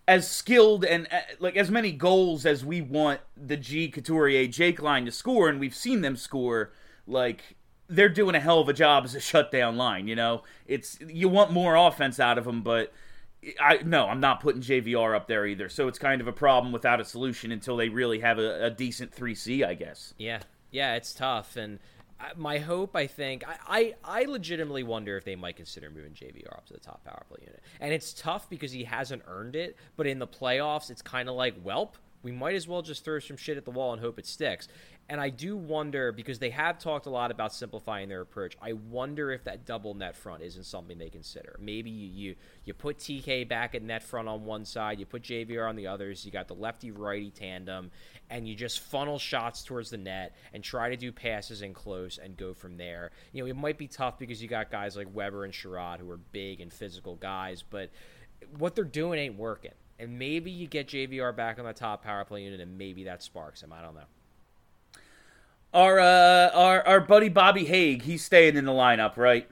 As 0.09 0.29
skilled 0.29 0.83
and 0.83 1.07
uh, 1.09 1.19
like 1.39 1.55
as 1.55 1.71
many 1.71 1.93
goals 1.93 2.45
as 2.45 2.65
we 2.65 2.81
want 2.81 3.21
the 3.37 3.55
G 3.55 3.87
Couturier 3.87 4.45
Jake 4.47 4.81
line 4.81 5.05
to 5.05 5.11
score, 5.11 5.47
and 5.47 5.57
we've 5.57 5.75
seen 5.75 6.01
them 6.01 6.17
score, 6.17 6.73
like 7.07 7.55
they're 7.87 8.09
doing 8.09 8.35
a 8.35 8.41
hell 8.41 8.59
of 8.59 8.67
a 8.67 8.73
job 8.73 9.05
as 9.05 9.15
a 9.15 9.21
shutdown 9.21 9.77
line. 9.77 10.09
You 10.09 10.17
know, 10.17 10.43
it's 10.65 10.99
you 11.07 11.29
want 11.29 11.51
more 11.51 11.75
offense 11.75 12.19
out 12.19 12.37
of 12.37 12.43
them, 12.43 12.61
but 12.61 12.91
I 13.59 13.79
no, 13.83 14.07
I'm 14.07 14.19
not 14.19 14.41
putting 14.41 14.61
JVR 14.61 15.15
up 15.15 15.27
there 15.27 15.45
either. 15.45 15.69
So 15.69 15.87
it's 15.87 15.99
kind 15.99 16.21
of 16.21 16.27
a 16.27 16.33
problem 16.33 16.71
without 16.71 16.99
a 16.99 17.05
solution 17.05 17.51
until 17.51 17.77
they 17.77 17.89
really 17.89 18.19
have 18.19 18.39
a, 18.39 18.65
a 18.65 18.69
decent 18.69 19.13
three 19.13 19.35
C, 19.35 19.63
I 19.63 19.73
guess. 19.73 20.13
Yeah, 20.17 20.41
yeah, 20.71 20.95
it's 20.95 21.13
tough, 21.13 21.55
and 21.55 21.79
my 22.35 22.57
hope, 22.57 22.95
I 22.95 23.07
think, 23.07 23.47
I, 23.47 23.93
I, 24.03 24.21
I 24.21 24.23
legitimately 24.25 24.83
wonder 24.83 25.17
if 25.17 25.23
they 25.23 25.35
might 25.35 25.55
consider 25.55 25.89
moving 25.89 26.13
JVR 26.13 26.51
up 26.51 26.65
to 26.67 26.73
the 26.73 26.79
top 26.79 27.03
power 27.03 27.23
play 27.29 27.39
unit, 27.41 27.61
and 27.79 27.93
it's 27.93 28.13
tough 28.13 28.49
because 28.49 28.71
he 28.71 28.83
hasn't 28.83 29.23
earned 29.27 29.55
it. 29.55 29.77
But 29.95 30.07
in 30.07 30.19
the 30.19 30.27
playoffs, 30.27 30.89
it's 30.89 31.01
kind 31.01 31.29
of 31.29 31.35
like, 31.35 31.63
welp, 31.63 31.93
we 32.23 32.31
might 32.31 32.55
as 32.55 32.67
well 32.67 32.81
just 32.81 33.05
throw 33.05 33.19
some 33.19 33.37
shit 33.37 33.57
at 33.57 33.65
the 33.65 33.71
wall 33.71 33.93
and 33.93 34.01
hope 34.01 34.17
it 34.17 34.25
sticks. 34.25 34.67
And 35.09 35.21
I 35.21 35.29
do 35.29 35.55
wonder 35.55 36.11
because 36.11 36.37
they 36.37 36.49
have 36.49 36.79
talked 36.79 37.05
a 37.05 37.09
lot 37.09 37.31
about 37.31 37.53
simplifying 37.53 38.09
their 38.09 38.19
approach. 38.19 38.57
I 38.61 38.73
wonder 38.73 39.31
if 39.31 39.45
that 39.45 39.65
double 39.65 39.93
net 39.93 40.17
front 40.17 40.43
isn't 40.43 40.65
something 40.65 40.97
they 40.97 41.09
consider. 41.09 41.57
Maybe 41.61 41.89
you 41.89 42.07
you, 42.07 42.35
you 42.65 42.73
put 42.73 42.97
TK 42.97 43.47
back 43.47 43.73
at 43.73 43.83
net 43.83 44.03
front 44.03 44.27
on 44.27 44.43
one 44.43 44.65
side, 44.65 44.99
you 44.99 45.05
put 45.05 45.23
JVR 45.23 45.69
on 45.69 45.77
the 45.77 45.87
others. 45.87 46.25
You 46.25 46.31
got 46.31 46.49
the 46.49 46.55
lefty 46.55 46.91
righty 46.91 47.31
tandem, 47.31 47.89
and 48.29 48.45
you 48.45 48.53
just 48.53 48.81
funnel 48.81 49.17
shots 49.17 49.63
towards 49.63 49.89
the 49.89 49.97
net 49.97 50.35
and 50.53 50.61
try 50.61 50.89
to 50.89 50.97
do 50.97 51.13
passes 51.13 51.61
in 51.61 51.73
close 51.73 52.17
and 52.17 52.35
go 52.35 52.53
from 52.53 52.75
there. 52.75 53.11
You 53.31 53.43
know, 53.43 53.49
it 53.49 53.55
might 53.55 53.77
be 53.77 53.87
tough 53.87 54.19
because 54.19 54.41
you 54.41 54.49
got 54.49 54.71
guys 54.71 54.97
like 54.97 55.07
Weber 55.13 55.45
and 55.45 55.53
Chiarot 55.53 55.99
who 55.99 56.11
are 56.11 56.17
big 56.17 56.59
and 56.59 56.71
physical 56.71 57.15
guys, 57.15 57.63
but 57.63 57.91
what 58.57 58.75
they're 58.75 58.83
doing 58.83 59.19
ain't 59.19 59.37
working. 59.37 59.71
And 59.99 60.19
maybe 60.19 60.51
you 60.51 60.67
get 60.67 60.89
JVR 60.89 61.35
back 61.35 61.59
on 61.59 61.65
the 61.65 61.73
top 61.73 62.03
power 62.03 62.25
play 62.25 62.43
unit, 62.43 62.59
and 62.59 62.77
maybe 62.77 63.05
that 63.05 63.23
sparks 63.23 63.63
him. 63.63 63.71
I 63.71 63.81
don't 63.81 63.95
know. 63.95 64.01
Our 65.73 65.99
uh, 65.99 66.49
our 66.53 66.87
our 66.87 67.01
buddy 67.01 67.29
Bobby 67.29 67.65
Hagg, 67.65 68.03
he's 68.03 68.23
staying 68.23 68.55
in 68.55 68.65
the 68.65 68.71
lineup, 68.71 69.17
right? 69.17 69.47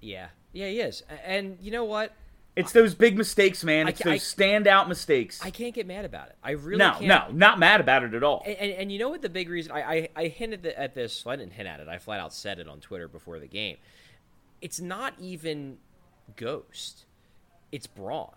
Yeah, 0.00 0.28
yeah, 0.52 0.68
he 0.68 0.80
is. 0.80 1.02
And 1.24 1.58
you 1.60 1.70
know 1.70 1.84
what? 1.84 2.14
It's 2.56 2.72
those 2.72 2.94
big 2.94 3.16
mistakes, 3.16 3.64
man. 3.64 3.88
It's 3.88 4.02
those 4.02 4.12
I, 4.12 4.16
standout 4.16 4.88
mistakes. 4.88 5.40
I 5.42 5.50
can't 5.50 5.74
get 5.74 5.86
mad 5.86 6.04
about 6.04 6.28
it. 6.28 6.36
I 6.42 6.52
really 6.52 6.78
no, 6.78 6.92
can't. 6.92 7.06
no, 7.06 7.26
not 7.32 7.58
mad 7.58 7.80
about 7.80 8.02
it 8.02 8.12
at 8.12 8.22
all. 8.22 8.42
And, 8.44 8.56
and, 8.56 8.72
and 8.72 8.92
you 8.92 8.98
know 8.98 9.08
what? 9.08 9.22
The 9.22 9.28
big 9.28 9.48
reason 9.48 9.72
I, 9.72 9.80
I, 9.80 10.08
I 10.16 10.26
hinted 10.26 10.66
at 10.66 10.94
this. 10.94 11.24
Well, 11.24 11.32
I 11.32 11.36
didn't 11.36 11.52
hint 11.52 11.68
at 11.68 11.80
it. 11.80 11.88
I 11.88 11.98
flat 11.98 12.20
out 12.20 12.34
said 12.34 12.58
it 12.58 12.68
on 12.68 12.80
Twitter 12.80 13.08
before 13.08 13.38
the 13.38 13.46
game. 13.46 13.76
It's 14.60 14.80
not 14.80 15.14
even 15.18 15.78
Ghost. 16.36 17.06
It's 17.72 17.86
Braun. 17.86 18.34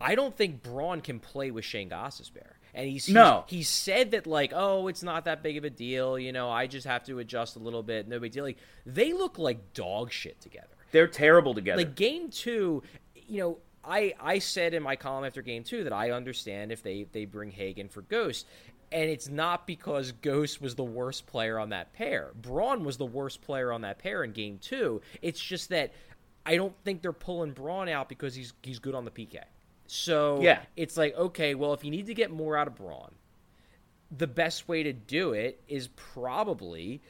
I 0.00 0.14
don't 0.14 0.36
think 0.36 0.62
Braun 0.62 1.00
can 1.00 1.20
play 1.20 1.50
with 1.50 1.64
Shayne 1.64 1.88
Gostisbehere. 1.88 2.55
And 2.76 2.90
he's, 2.90 3.08
no. 3.08 3.44
he 3.46 3.62
said 3.62 4.10
that 4.10 4.26
like, 4.26 4.52
oh, 4.54 4.86
it's 4.88 5.02
not 5.02 5.24
that 5.24 5.42
big 5.42 5.56
of 5.56 5.64
a 5.64 5.70
deal. 5.70 6.18
You 6.18 6.30
know, 6.30 6.50
I 6.50 6.66
just 6.66 6.86
have 6.86 7.04
to 7.04 7.18
adjust 7.18 7.56
a 7.56 7.58
little 7.58 7.82
bit. 7.82 8.06
No 8.06 8.20
big 8.20 8.32
deal. 8.32 8.44
Like 8.44 8.58
they 8.84 9.14
look 9.14 9.38
like 9.38 9.72
dog 9.72 10.12
shit 10.12 10.38
together. 10.42 10.68
They're 10.92 11.08
terrible 11.08 11.54
together. 11.54 11.78
Like 11.78 11.94
game 11.94 12.28
two, 12.28 12.82
you 13.14 13.40
know, 13.40 13.58
I 13.82 14.12
I 14.20 14.40
said 14.40 14.74
in 14.74 14.82
my 14.82 14.94
column 14.94 15.24
after 15.24 15.40
game 15.40 15.64
two 15.64 15.84
that 15.84 15.94
I 15.94 16.10
understand 16.10 16.70
if 16.70 16.82
they 16.82 17.06
they 17.12 17.24
bring 17.24 17.50
Hagen 17.50 17.88
for 17.88 18.02
Ghost. 18.02 18.46
And 18.92 19.10
it's 19.10 19.28
not 19.28 19.66
because 19.66 20.12
Ghost 20.12 20.60
was 20.60 20.74
the 20.74 20.84
worst 20.84 21.26
player 21.26 21.58
on 21.58 21.70
that 21.70 21.94
pair. 21.94 22.30
Braun 22.34 22.84
was 22.84 22.98
the 22.98 23.06
worst 23.06 23.40
player 23.40 23.72
on 23.72 23.80
that 23.80 23.98
pair 23.98 24.22
in 24.22 24.32
game 24.32 24.58
two. 24.58 25.00
It's 25.22 25.40
just 25.40 25.70
that 25.70 25.92
I 26.44 26.56
don't 26.56 26.74
think 26.84 27.00
they're 27.02 27.12
pulling 27.12 27.52
Braun 27.52 27.88
out 27.88 28.10
because 28.10 28.34
he's 28.34 28.52
he's 28.62 28.78
good 28.78 28.94
on 28.94 29.06
the 29.06 29.10
PK. 29.10 29.38
So 29.86 30.40
yeah. 30.40 30.60
it's 30.76 30.96
like, 30.96 31.16
okay, 31.16 31.54
well, 31.54 31.72
if 31.72 31.84
you 31.84 31.90
need 31.90 32.06
to 32.06 32.14
get 32.14 32.30
more 32.30 32.56
out 32.56 32.66
of 32.66 32.76
Braun, 32.76 33.12
the 34.16 34.26
best 34.26 34.68
way 34.68 34.82
to 34.82 34.92
do 34.92 35.32
it 35.32 35.60
is 35.68 35.88
probably 35.88 37.02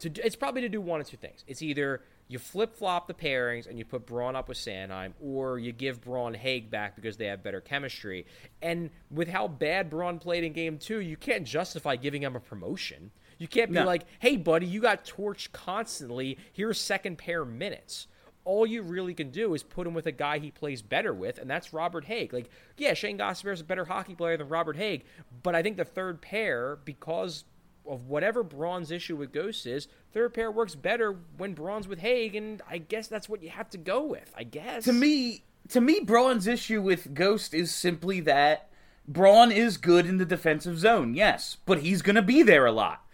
to 0.00 0.08
do, 0.08 0.20
it's 0.24 0.36
probably 0.36 0.62
to 0.62 0.68
do 0.68 0.80
one 0.80 1.00
of 1.00 1.08
two 1.08 1.16
things. 1.16 1.44
It's 1.46 1.62
either 1.62 2.02
you 2.28 2.38
flip 2.38 2.74
flop 2.74 3.06
the 3.06 3.14
pairings 3.14 3.68
and 3.68 3.78
you 3.78 3.84
put 3.84 4.06
Braun 4.06 4.34
up 4.36 4.48
with 4.48 4.58
Sanheim, 4.58 5.12
or 5.20 5.58
you 5.58 5.72
give 5.72 6.00
Braun 6.00 6.34
Hagg 6.34 6.70
back 6.70 6.96
because 6.96 7.16
they 7.16 7.26
have 7.26 7.42
better 7.42 7.60
chemistry. 7.60 8.26
And 8.60 8.90
with 9.10 9.28
how 9.28 9.48
bad 9.48 9.90
Braun 9.90 10.18
played 10.18 10.44
in 10.44 10.52
game 10.52 10.78
two, 10.78 11.00
you 11.00 11.16
can't 11.16 11.44
justify 11.44 11.96
giving 11.96 12.22
him 12.22 12.36
a 12.36 12.40
promotion. 12.40 13.10
You 13.38 13.48
can't 13.48 13.70
be 13.70 13.76
no. 13.76 13.84
like, 13.84 14.04
hey, 14.18 14.36
buddy, 14.36 14.66
you 14.66 14.80
got 14.80 15.04
torched 15.04 15.52
constantly. 15.52 16.38
Here's 16.52 16.80
second 16.80 17.18
pair 17.18 17.44
minutes 17.44 18.08
all 18.46 18.64
you 18.64 18.80
really 18.80 19.12
can 19.12 19.30
do 19.30 19.52
is 19.54 19.62
put 19.62 19.86
him 19.86 19.92
with 19.92 20.06
a 20.06 20.12
guy 20.12 20.38
he 20.38 20.50
plays 20.50 20.80
better 20.80 21.12
with, 21.12 21.38
and 21.38 21.50
that's 21.50 21.72
Robert 21.72 22.04
Hagg. 22.04 22.32
Like, 22.32 22.48
yeah, 22.78 22.94
Shayne 22.94 23.18
Gostisbehere 23.18 23.52
is 23.52 23.60
a 23.60 23.64
better 23.64 23.84
hockey 23.84 24.14
player 24.14 24.36
than 24.36 24.48
Robert 24.48 24.76
Hagg, 24.76 25.04
but 25.42 25.54
I 25.54 25.62
think 25.62 25.76
the 25.76 25.84
third 25.84 26.22
pair, 26.22 26.78
because 26.84 27.44
of 27.84 28.06
whatever 28.06 28.42
Braun's 28.42 28.90
issue 28.90 29.16
with 29.16 29.32
Ghost 29.32 29.66
is, 29.66 29.88
third 30.12 30.32
pair 30.32 30.50
works 30.50 30.74
better 30.74 31.16
when 31.36 31.54
Braun's 31.54 31.88
with 31.88 31.98
Hagg, 31.98 32.36
and 32.36 32.62
I 32.70 32.78
guess 32.78 33.08
that's 33.08 33.28
what 33.28 33.42
you 33.42 33.50
have 33.50 33.68
to 33.70 33.78
go 33.78 34.04
with. 34.04 34.32
I 34.36 34.44
guess 34.44 34.84
to 34.84 34.92
me, 34.92 35.42
to 35.70 35.80
me, 35.80 36.00
Braun's 36.00 36.46
issue 36.46 36.80
with 36.80 37.14
Ghost 37.14 37.52
is 37.52 37.74
simply 37.74 38.20
that 38.20 38.70
Braun 39.08 39.50
is 39.50 39.76
good 39.76 40.06
in 40.06 40.18
the 40.18 40.24
defensive 40.24 40.78
zone, 40.78 41.14
yes, 41.14 41.56
but 41.66 41.80
he's 41.80 42.02
going 42.02 42.16
to 42.16 42.22
be 42.22 42.42
there 42.42 42.66
a 42.66 42.72
lot 42.72 43.05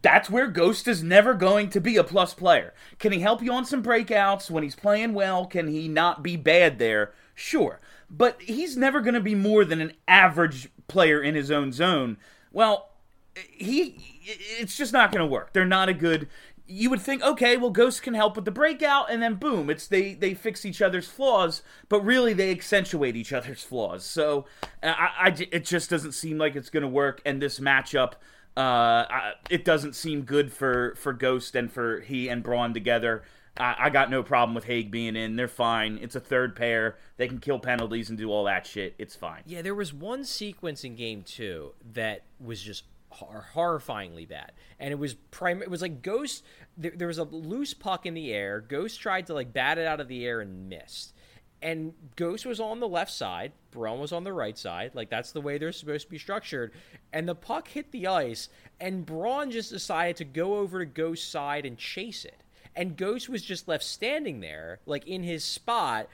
that's 0.00 0.30
where 0.30 0.46
Ghost 0.46 0.88
is 0.88 1.02
never 1.02 1.34
going 1.34 1.68
to 1.70 1.80
be 1.80 1.96
a 1.96 2.04
plus 2.04 2.32
player. 2.32 2.72
Can 2.98 3.12
he 3.12 3.20
help 3.20 3.42
you 3.42 3.52
on 3.52 3.66
some 3.66 3.82
breakouts 3.82 4.50
when 4.50 4.62
he's 4.62 4.74
playing 4.74 5.12
well? 5.12 5.44
Can 5.44 5.68
he 5.68 5.86
not 5.86 6.22
be 6.22 6.36
bad 6.36 6.78
there? 6.78 7.12
Sure. 7.34 7.78
But 8.08 8.40
he's 8.40 8.76
never 8.76 9.00
going 9.00 9.14
to 9.14 9.20
be 9.20 9.34
more 9.34 9.64
than 9.64 9.80
an 9.80 9.92
average 10.08 10.70
player 10.88 11.20
in 11.20 11.34
his 11.34 11.50
own 11.50 11.72
zone. 11.72 12.16
Well, 12.52 12.90
he 13.34 13.96
it's 14.24 14.76
just 14.76 14.92
not 14.92 15.10
going 15.12 15.20
to 15.20 15.30
work. 15.30 15.52
They're 15.52 15.64
not 15.64 15.88
a 15.88 15.94
good 15.94 16.28
you 16.66 16.88
would 16.88 17.00
think 17.00 17.22
okay 17.22 17.56
well 17.56 17.70
ghost 17.70 18.02
can 18.02 18.14
help 18.14 18.36
with 18.36 18.44
the 18.44 18.50
breakout 18.50 19.10
and 19.10 19.22
then 19.22 19.34
boom 19.34 19.68
it's 19.68 19.88
they 19.88 20.14
they 20.14 20.32
fix 20.32 20.64
each 20.64 20.80
other's 20.80 21.08
flaws 21.08 21.62
but 21.88 22.00
really 22.02 22.32
they 22.32 22.50
accentuate 22.50 23.16
each 23.16 23.32
other's 23.32 23.62
flaws 23.62 24.04
so 24.04 24.46
i, 24.82 25.10
I 25.18 25.48
it 25.50 25.64
just 25.64 25.90
doesn't 25.90 26.12
seem 26.12 26.38
like 26.38 26.54
it's 26.54 26.70
going 26.70 26.82
to 26.82 26.88
work 26.88 27.20
and 27.26 27.42
this 27.42 27.58
matchup 27.58 28.12
uh, 28.56 29.32
it 29.48 29.64
doesn't 29.64 29.94
seem 29.94 30.22
good 30.22 30.52
for 30.52 30.94
for 30.96 31.12
Ghost 31.12 31.54
and 31.54 31.72
for 31.72 32.00
he 32.00 32.28
and 32.28 32.42
Braun 32.42 32.74
together. 32.74 33.22
I, 33.56 33.76
I, 33.78 33.90
got 33.90 34.10
no 34.10 34.22
problem 34.22 34.54
with 34.54 34.64
Hagg 34.64 34.90
being 34.90 35.14
in. 35.14 35.36
They're 35.36 35.48
fine. 35.48 35.98
It's 36.00 36.16
a 36.16 36.20
third 36.20 36.56
pair. 36.56 36.96
They 37.18 37.28
can 37.28 37.38
kill 37.38 37.58
penalties 37.58 38.08
and 38.08 38.16
do 38.16 38.30
all 38.30 38.44
that 38.44 38.66
shit. 38.66 38.94
It's 38.98 39.14
fine. 39.14 39.42
Yeah, 39.44 39.60
there 39.60 39.74
was 39.74 39.92
one 39.92 40.24
sequence 40.24 40.84
in 40.84 40.96
game 40.96 41.22
two 41.22 41.72
that 41.92 42.22
was 42.40 42.62
just 42.62 42.84
hor- 43.10 43.46
horrifyingly 43.54 44.28
bad, 44.28 44.52
and 44.78 44.92
it 44.92 44.98
was 44.98 45.14
prime. 45.14 45.62
It 45.62 45.70
was 45.70 45.82
like 45.82 46.02
Ghost. 46.02 46.44
There, 46.76 46.92
there 46.94 47.08
was 47.08 47.18
a 47.18 47.24
loose 47.24 47.74
puck 47.74 48.06
in 48.06 48.14
the 48.14 48.32
air. 48.32 48.60
Ghost 48.60 49.00
tried 49.00 49.26
to 49.28 49.34
like 49.34 49.52
bat 49.52 49.78
it 49.78 49.86
out 49.86 50.00
of 50.00 50.08
the 50.08 50.26
air 50.26 50.40
and 50.40 50.68
missed 50.68 51.14
and 51.62 51.94
Ghost 52.16 52.44
was 52.44 52.60
on 52.60 52.80
the 52.80 52.88
left 52.88 53.12
side, 53.12 53.52
Braun 53.70 54.00
was 54.00 54.12
on 54.12 54.24
the 54.24 54.32
right 54.32 54.58
side. 54.58 54.92
Like 54.94 55.10
that's 55.10 55.32
the 55.32 55.40
way 55.40 55.58
they're 55.58 55.72
supposed 55.72 56.06
to 56.06 56.10
be 56.10 56.18
structured. 56.18 56.72
And 57.12 57.28
the 57.28 57.34
puck 57.34 57.68
hit 57.68 57.92
the 57.92 58.06
ice, 58.06 58.48
and 58.80 59.06
Braun 59.06 59.50
just 59.50 59.70
decided 59.70 60.16
to 60.16 60.24
go 60.24 60.56
over 60.56 60.80
to 60.80 60.86
Ghost's 60.86 61.26
side 61.26 61.64
and 61.64 61.78
chase 61.78 62.24
it. 62.24 62.42
And 62.74 62.96
Ghost 62.96 63.28
was 63.28 63.42
just 63.42 63.68
left 63.68 63.84
standing 63.84 64.40
there, 64.40 64.80
like 64.86 65.06
in 65.06 65.22
his 65.22 65.44
spot, 65.44 66.08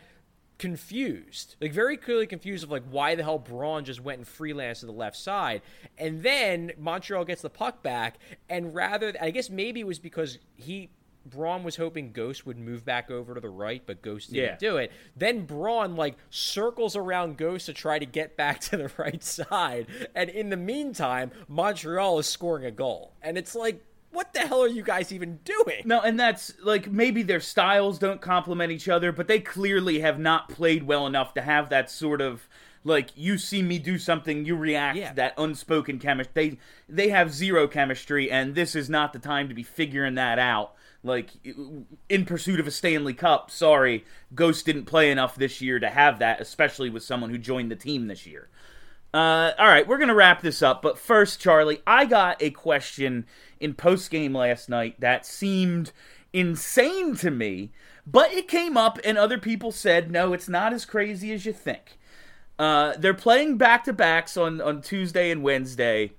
confused, 0.58 1.54
like 1.60 1.72
very 1.72 1.96
clearly 1.96 2.26
confused 2.26 2.64
of 2.64 2.70
like 2.70 2.82
why 2.90 3.14
the 3.14 3.22
hell 3.22 3.38
Braun 3.38 3.84
just 3.84 4.00
went 4.00 4.18
and 4.18 4.26
freelance 4.26 4.80
to 4.80 4.86
the 4.86 4.92
left 4.92 5.16
side, 5.16 5.62
and 5.96 6.22
then 6.22 6.72
Montreal 6.78 7.24
gets 7.24 7.42
the 7.42 7.50
puck 7.50 7.82
back, 7.82 8.18
and 8.50 8.74
rather, 8.74 9.14
I 9.20 9.30
guess 9.30 9.48
maybe 9.50 9.80
it 9.80 9.86
was 9.86 10.00
because 10.00 10.38
he 10.56 10.90
Braun 11.30 11.62
was 11.64 11.76
hoping 11.76 12.12
Ghost 12.12 12.46
would 12.46 12.58
move 12.58 12.84
back 12.84 13.10
over 13.10 13.34
to 13.34 13.40
the 13.40 13.48
right, 13.48 13.82
but 13.86 14.02
Ghost 14.02 14.32
didn't 14.32 14.44
Yeah. 14.44 14.56
do 14.56 14.76
it. 14.76 14.92
Then 15.16 15.44
Braun 15.46 15.96
like 15.96 16.16
circles 16.30 16.96
around 16.96 17.36
Ghost 17.36 17.66
to 17.66 17.72
try 17.72 17.98
to 17.98 18.06
get 18.06 18.36
back 18.36 18.60
to 18.70 18.76
the 18.76 18.90
right 18.96 19.22
side, 19.22 19.86
and 20.14 20.30
in 20.30 20.50
the 20.50 20.56
meantime, 20.56 21.30
Montreal 21.48 22.18
is 22.18 22.26
scoring 22.26 22.64
a 22.64 22.70
goal, 22.70 23.12
and 23.22 23.36
it's 23.38 23.54
like, 23.54 23.84
what 24.10 24.32
the 24.32 24.40
hell 24.40 24.62
are 24.62 24.68
you 24.68 24.82
guys 24.82 25.12
even 25.12 25.38
doing? 25.44 25.82
No, 25.84 26.00
and 26.00 26.18
that's 26.18 26.54
like 26.62 26.90
maybe 26.90 27.22
their 27.22 27.40
styles 27.40 27.98
don't 27.98 28.20
complement 28.22 28.72
each 28.72 28.88
other, 28.88 29.12
but 29.12 29.28
they 29.28 29.38
clearly 29.40 30.00
have 30.00 30.18
not 30.18 30.48
played 30.48 30.84
well 30.84 31.06
enough 31.06 31.34
to 31.34 31.42
have 31.42 31.68
that 31.68 31.90
sort 31.90 32.20
of 32.22 32.48
like 32.84 33.10
you 33.16 33.36
see 33.36 33.60
me 33.60 33.78
do 33.78 33.98
something, 33.98 34.46
you 34.46 34.56
react. 34.56 34.96
Yeah. 34.96 35.12
That 35.12 35.34
unspoken 35.36 35.98
chemistry. 35.98 36.32
They 36.32 36.58
they 36.88 37.08
have 37.10 37.32
zero 37.34 37.68
chemistry, 37.68 38.30
and 38.30 38.54
this 38.54 38.74
is 38.74 38.88
not 38.88 39.12
the 39.12 39.18
time 39.18 39.48
to 39.48 39.54
be 39.54 39.62
figuring 39.62 40.14
that 40.14 40.38
out. 40.38 40.72
Like 41.04 41.30
in 42.08 42.24
pursuit 42.26 42.58
of 42.58 42.66
a 42.66 42.72
Stanley 42.72 43.14
Cup. 43.14 43.52
Sorry, 43.52 44.04
Ghost 44.34 44.66
didn't 44.66 44.86
play 44.86 45.12
enough 45.12 45.36
this 45.36 45.60
year 45.60 45.78
to 45.78 45.88
have 45.88 46.18
that, 46.18 46.40
especially 46.40 46.90
with 46.90 47.04
someone 47.04 47.30
who 47.30 47.38
joined 47.38 47.70
the 47.70 47.76
team 47.76 48.08
this 48.08 48.26
year. 48.26 48.48
Uh, 49.14 49.52
all 49.58 49.68
right, 49.68 49.86
we're 49.86 49.96
gonna 49.96 50.14
wrap 50.14 50.42
this 50.42 50.60
up, 50.60 50.82
but 50.82 50.98
first, 50.98 51.40
Charlie, 51.40 51.80
I 51.86 52.04
got 52.04 52.42
a 52.42 52.50
question 52.50 53.26
in 53.60 53.74
post 53.74 54.10
game 54.10 54.34
last 54.34 54.68
night 54.68 55.00
that 55.00 55.24
seemed 55.24 55.92
insane 56.32 57.14
to 57.16 57.30
me, 57.30 57.70
but 58.04 58.32
it 58.32 58.48
came 58.48 58.76
up, 58.76 58.98
and 59.04 59.16
other 59.16 59.38
people 59.38 59.70
said, 59.70 60.10
no, 60.10 60.32
it's 60.32 60.48
not 60.48 60.72
as 60.72 60.84
crazy 60.84 61.32
as 61.32 61.46
you 61.46 61.52
think. 61.52 61.96
Uh, 62.58 62.94
they're 62.98 63.14
playing 63.14 63.56
back 63.56 63.84
to 63.84 63.92
backs 63.92 64.36
on 64.36 64.60
on 64.60 64.82
Tuesday 64.82 65.30
and 65.30 65.44
Wednesday. 65.44 66.12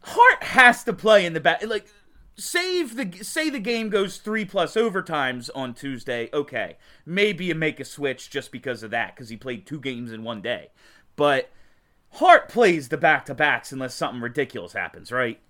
Hart 0.00 0.42
has 0.42 0.82
to 0.82 0.92
play 0.92 1.24
in 1.24 1.32
the 1.32 1.40
back, 1.40 1.64
like. 1.64 1.86
Save 2.36 2.96
the 2.96 3.22
say 3.24 3.50
the 3.50 3.58
game 3.60 3.90
goes 3.90 4.16
three 4.16 4.44
plus 4.44 4.74
overtimes 4.74 5.50
on 5.54 5.74
Tuesday. 5.74 6.30
Okay, 6.32 6.76
maybe 7.04 7.44
you 7.44 7.54
make 7.54 7.78
a 7.78 7.84
switch 7.84 8.30
just 8.30 8.50
because 8.50 8.82
of 8.82 8.90
that 8.90 9.14
because 9.14 9.28
he 9.28 9.36
played 9.36 9.66
two 9.66 9.78
games 9.78 10.10
in 10.12 10.22
one 10.24 10.40
day. 10.40 10.70
But 11.14 11.50
Hart 12.12 12.48
plays 12.48 12.88
the 12.88 12.96
back 12.96 13.26
to 13.26 13.34
backs 13.34 13.70
unless 13.72 13.94
something 13.94 14.20
ridiculous 14.22 14.72
happens, 14.72 15.12
right? 15.12 15.40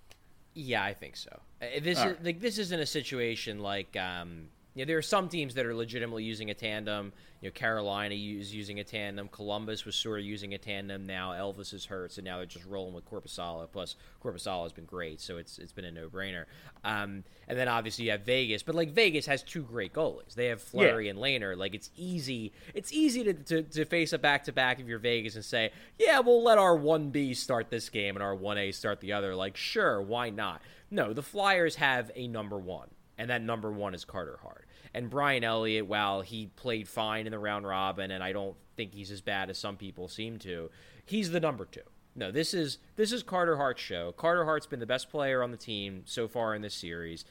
Yeah, 0.54 0.82
I 0.82 0.92
think 0.92 1.16
so. 1.16 1.40
Uh, 1.60 1.66
This 1.82 1.98
All 1.98 2.08
is 2.08 2.12
right. 2.16 2.24
like 2.24 2.40
this 2.40 2.58
isn't 2.58 2.80
a 2.80 2.86
situation 2.86 3.60
like 3.60 3.96
um, 3.96 4.48
you 4.74 4.84
know, 4.84 4.88
there 4.88 4.98
are 4.98 5.02
some 5.02 5.28
teams 5.28 5.54
that 5.54 5.66
are 5.66 5.74
legitimately 5.74 6.24
using 6.24 6.50
a 6.50 6.54
tandem. 6.54 7.12
You 7.40 7.48
know, 7.48 7.52
Carolina 7.52 8.14
is 8.14 8.54
using 8.54 8.80
a 8.80 8.84
tandem. 8.84 9.28
Columbus 9.28 9.84
was 9.84 9.96
sort 9.96 10.20
of 10.20 10.24
using 10.24 10.54
a 10.54 10.58
tandem. 10.58 11.06
Now 11.06 11.32
Elvis 11.32 11.74
is 11.74 11.84
hurt, 11.84 12.12
so 12.12 12.22
now 12.22 12.38
they're 12.38 12.46
just 12.46 12.64
rolling 12.64 12.94
with 12.94 13.04
Korpisalo. 13.04 13.68
Plus, 13.70 13.96
Korpisalo 14.22 14.62
has 14.62 14.72
been 14.72 14.84
great, 14.84 15.20
so 15.20 15.36
it's 15.36 15.58
it's 15.58 15.72
been 15.72 15.84
a 15.84 15.90
no 15.90 16.08
brainer. 16.08 16.44
Um, 16.84 17.24
and 17.48 17.58
then 17.58 17.68
obviously 17.68 18.06
you 18.06 18.12
have 18.12 18.22
Vegas, 18.22 18.62
but 18.62 18.74
like 18.74 18.92
Vegas 18.92 19.26
has 19.26 19.42
two 19.42 19.62
great 19.62 19.92
goalies. 19.92 20.34
They 20.34 20.46
have 20.46 20.62
Fleury 20.62 21.08
and 21.08 21.18
Lehner. 21.18 21.56
Like 21.56 21.74
it's 21.74 21.90
easy. 21.96 22.52
It's 22.74 22.92
easy 22.92 23.24
to, 23.24 23.34
to, 23.34 23.62
to 23.62 23.84
face 23.84 24.12
a 24.12 24.18
back 24.18 24.44
to 24.44 24.52
back 24.52 24.80
if 24.80 24.86
you're 24.86 24.98
Vegas 24.98 25.34
and 25.34 25.44
say, 25.44 25.72
yeah, 25.98 26.20
we'll 26.20 26.42
let 26.42 26.58
our 26.58 26.76
one 26.76 27.10
B 27.10 27.34
start 27.34 27.68
this 27.70 27.88
game 27.90 28.16
and 28.16 28.22
our 28.22 28.34
one 28.34 28.56
A 28.56 28.72
start 28.72 29.00
the 29.00 29.12
other. 29.12 29.34
Like 29.34 29.56
sure, 29.56 30.00
why 30.00 30.30
not? 30.30 30.62
No, 30.90 31.12
the 31.12 31.22
Flyers 31.22 31.76
have 31.76 32.10
a 32.14 32.28
number 32.28 32.58
one, 32.58 32.88
and 33.18 33.30
that 33.30 33.42
number 33.42 33.70
one 33.70 33.94
is 33.94 34.04
Carter 34.04 34.38
Hart. 34.42 34.61
And 34.94 35.08
Brian 35.08 35.44
Elliott, 35.44 35.86
while 35.86 36.20
he 36.20 36.48
played 36.48 36.86
fine 36.86 37.26
in 37.26 37.32
the 37.32 37.38
round 37.38 37.66
robin, 37.66 38.10
and 38.10 38.22
I 38.22 38.32
don't 38.32 38.56
think 38.76 38.92
he's 38.92 39.10
as 39.10 39.20
bad 39.20 39.48
as 39.48 39.58
some 39.58 39.76
people 39.76 40.08
seem 40.08 40.38
to, 40.40 40.70
he's 41.06 41.30
the 41.30 41.40
number 41.40 41.64
two. 41.64 41.80
No, 42.14 42.30
this 42.30 42.52
is 42.52 42.78
this 42.96 43.10
is 43.10 43.22
Carter 43.22 43.56
Hart's 43.56 43.80
show. 43.80 44.12
Carter 44.12 44.44
Hart's 44.44 44.66
been 44.66 44.80
the 44.80 44.86
best 44.86 45.08
player 45.08 45.42
on 45.42 45.50
the 45.50 45.56
team 45.56 46.02
so 46.04 46.28
far 46.28 46.54
in 46.54 46.60
this 46.60 46.74
series. 46.74 47.24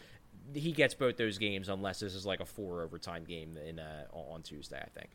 He 0.53 0.71
gets 0.71 0.95
both 0.95 1.17
those 1.17 1.37
games 1.37 1.69
unless 1.69 1.99
this 1.99 2.15
is 2.15 2.25
like 2.25 2.39
a 2.39 2.45
four 2.45 2.81
overtime 2.81 3.23
game 3.23 3.57
in 3.57 3.79
uh, 3.79 4.05
on 4.11 4.41
Tuesday. 4.41 4.81
I 4.83 4.89
think. 4.99 5.11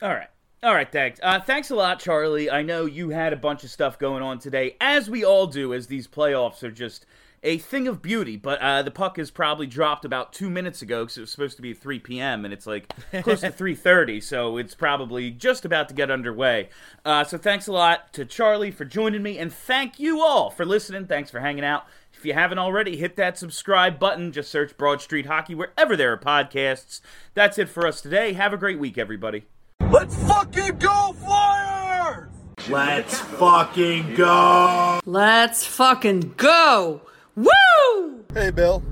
All 0.00 0.14
right. 0.14 0.28
All 0.62 0.74
right, 0.74 0.90
thanks. 0.90 1.20
Uh, 1.22 1.38
thanks 1.38 1.70
a 1.70 1.74
lot, 1.74 2.00
Charlie. 2.00 2.50
I 2.50 2.62
know 2.62 2.86
you 2.86 3.10
had 3.10 3.34
a 3.34 3.36
bunch 3.36 3.62
of 3.62 3.70
stuff 3.70 3.98
going 3.98 4.22
on 4.22 4.38
today, 4.38 4.76
as 4.80 5.10
we 5.10 5.22
all 5.22 5.46
do, 5.46 5.74
as 5.74 5.86
these 5.86 6.08
playoffs 6.08 6.62
are 6.62 6.70
just 6.70 7.04
a 7.46 7.58
thing 7.58 7.88
of 7.88 8.02
beauty. 8.02 8.36
But 8.36 8.60
uh, 8.60 8.82
the 8.82 8.90
puck 8.90 9.18
is 9.18 9.30
probably 9.30 9.66
dropped 9.66 10.04
about 10.04 10.32
two 10.32 10.50
minutes 10.50 10.82
ago 10.82 11.04
because 11.04 11.16
it 11.16 11.20
was 11.22 11.30
supposed 11.30 11.56
to 11.56 11.62
be 11.62 11.72
3 11.72 12.00
p.m. 12.00 12.44
and 12.44 12.52
it's 12.52 12.66
like 12.66 12.92
close 13.22 13.40
to 13.40 13.50
3:30, 13.50 14.22
so 14.22 14.58
it's 14.58 14.74
probably 14.74 15.30
just 15.30 15.64
about 15.64 15.88
to 15.88 15.94
get 15.94 16.10
underway. 16.10 16.68
Uh, 17.04 17.24
so 17.24 17.38
thanks 17.38 17.66
a 17.66 17.72
lot 17.72 18.12
to 18.12 18.24
Charlie 18.24 18.70
for 18.70 18.84
joining 18.84 19.22
me, 19.22 19.38
and 19.38 19.52
thank 19.52 19.98
you 19.98 20.20
all 20.20 20.50
for 20.50 20.66
listening. 20.66 21.06
Thanks 21.06 21.30
for 21.30 21.40
hanging 21.40 21.64
out. 21.64 21.86
If 22.12 22.24
you 22.24 22.34
haven't 22.34 22.58
already, 22.58 22.96
hit 22.96 23.16
that 23.16 23.38
subscribe 23.38 23.98
button. 23.98 24.32
Just 24.32 24.50
search 24.50 24.76
Broad 24.76 25.00
Street 25.00 25.26
Hockey 25.26 25.54
wherever 25.54 25.96
there 25.96 26.12
are 26.12 26.18
podcasts. 26.18 27.00
That's 27.34 27.58
it 27.58 27.68
for 27.68 27.86
us 27.86 28.00
today. 28.00 28.32
Have 28.32 28.52
a 28.52 28.56
great 28.56 28.78
week, 28.78 28.98
everybody. 28.98 29.44
Let's 29.90 30.16
fucking 30.26 30.78
go, 30.78 31.14
Flyers! 31.24 32.28
Let's 32.68 33.20
fucking 33.20 34.14
go! 34.14 35.00
Let's 35.04 35.64
fucking 35.64 36.34
go! 36.36 37.02
Woo! 37.36 38.24
Hey, 38.32 38.50
Bill. 38.50 38.82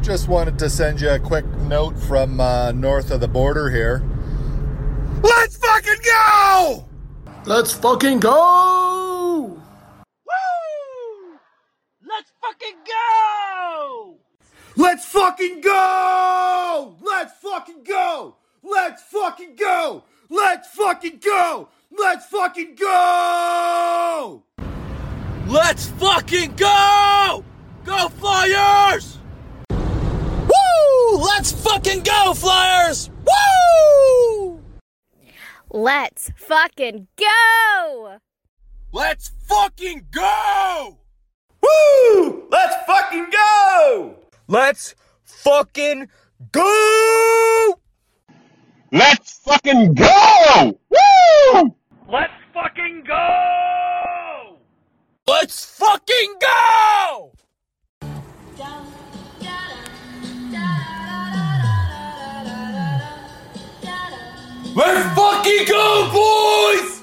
Just 0.00 0.26
wanted 0.28 0.58
to 0.58 0.68
send 0.68 1.00
you 1.00 1.10
a 1.10 1.20
quick 1.20 1.46
note 1.68 1.96
from 1.96 2.40
uh, 2.40 2.72
north 2.72 3.12
of 3.12 3.20
the 3.20 3.28
border 3.28 3.70
here. 3.70 4.02
Let's 5.22 5.56
fucking 5.56 6.02
go! 6.04 6.84
Let's 7.44 7.72
fucking 7.72 8.18
go! 8.20 9.60
Woo! 10.26 11.38
Let's 12.04 12.32
fucking 12.42 12.76
go! 12.86 14.16
Let's 14.76 15.04
fucking 15.06 15.60
go! 15.60 16.96
Let's 17.00 17.32
fucking 17.34 17.84
go! 17.84 18.34
Let's 18.64 19.02
fucking 19.04 19.54
go! 19.56 20.02
Let's 20.28 20.68
fucking 20.68 21.20
go! 21.24 21.68
Let's 21.96 22.26
fucking 22.26 22.74
go! 22.74 24.42
Let's 25.46 25.86
fucking 25.86 26.56
go! 26.56 27.44
Go 27.86 28.08
Flyers! 28.08 29.18
Woo! 29.70 31.18
Let's 31.18 31.52
fucking 31.52 32.02
go, 32.02 32.34
Flyers! 32.34 33.10
Woo! 33.24 34.60
Let's 35.70 36.32
fucking 36.36 37.06
go! 37.16 38.18
Let's 38.92 39.30
fucking 39.46 40.08
go! 40.10 40.98
Woo! 41.62 42.48
Let's 42.50 42.74
fucking 42.88 43.28
go! 43.30 44.16
Let's 44.48 44.96
fucking 45.24 46.08
go! 46.50 47.78
Let's 48.90 49.38
fucking 49.38 49.94
go! 49.94 50.76
Woo! 50.90 51.76
Let's 52.10 52.32
fucking 52.52 53.04
go! 53.06 54.58
Let's 55.28 55.64
fucking 55.64 56.34
go! 56.40 57.35
Let's 64.74 65.14
fucking 65.14 65.66
go, 65.66 66.10
boys! 66.10 66.95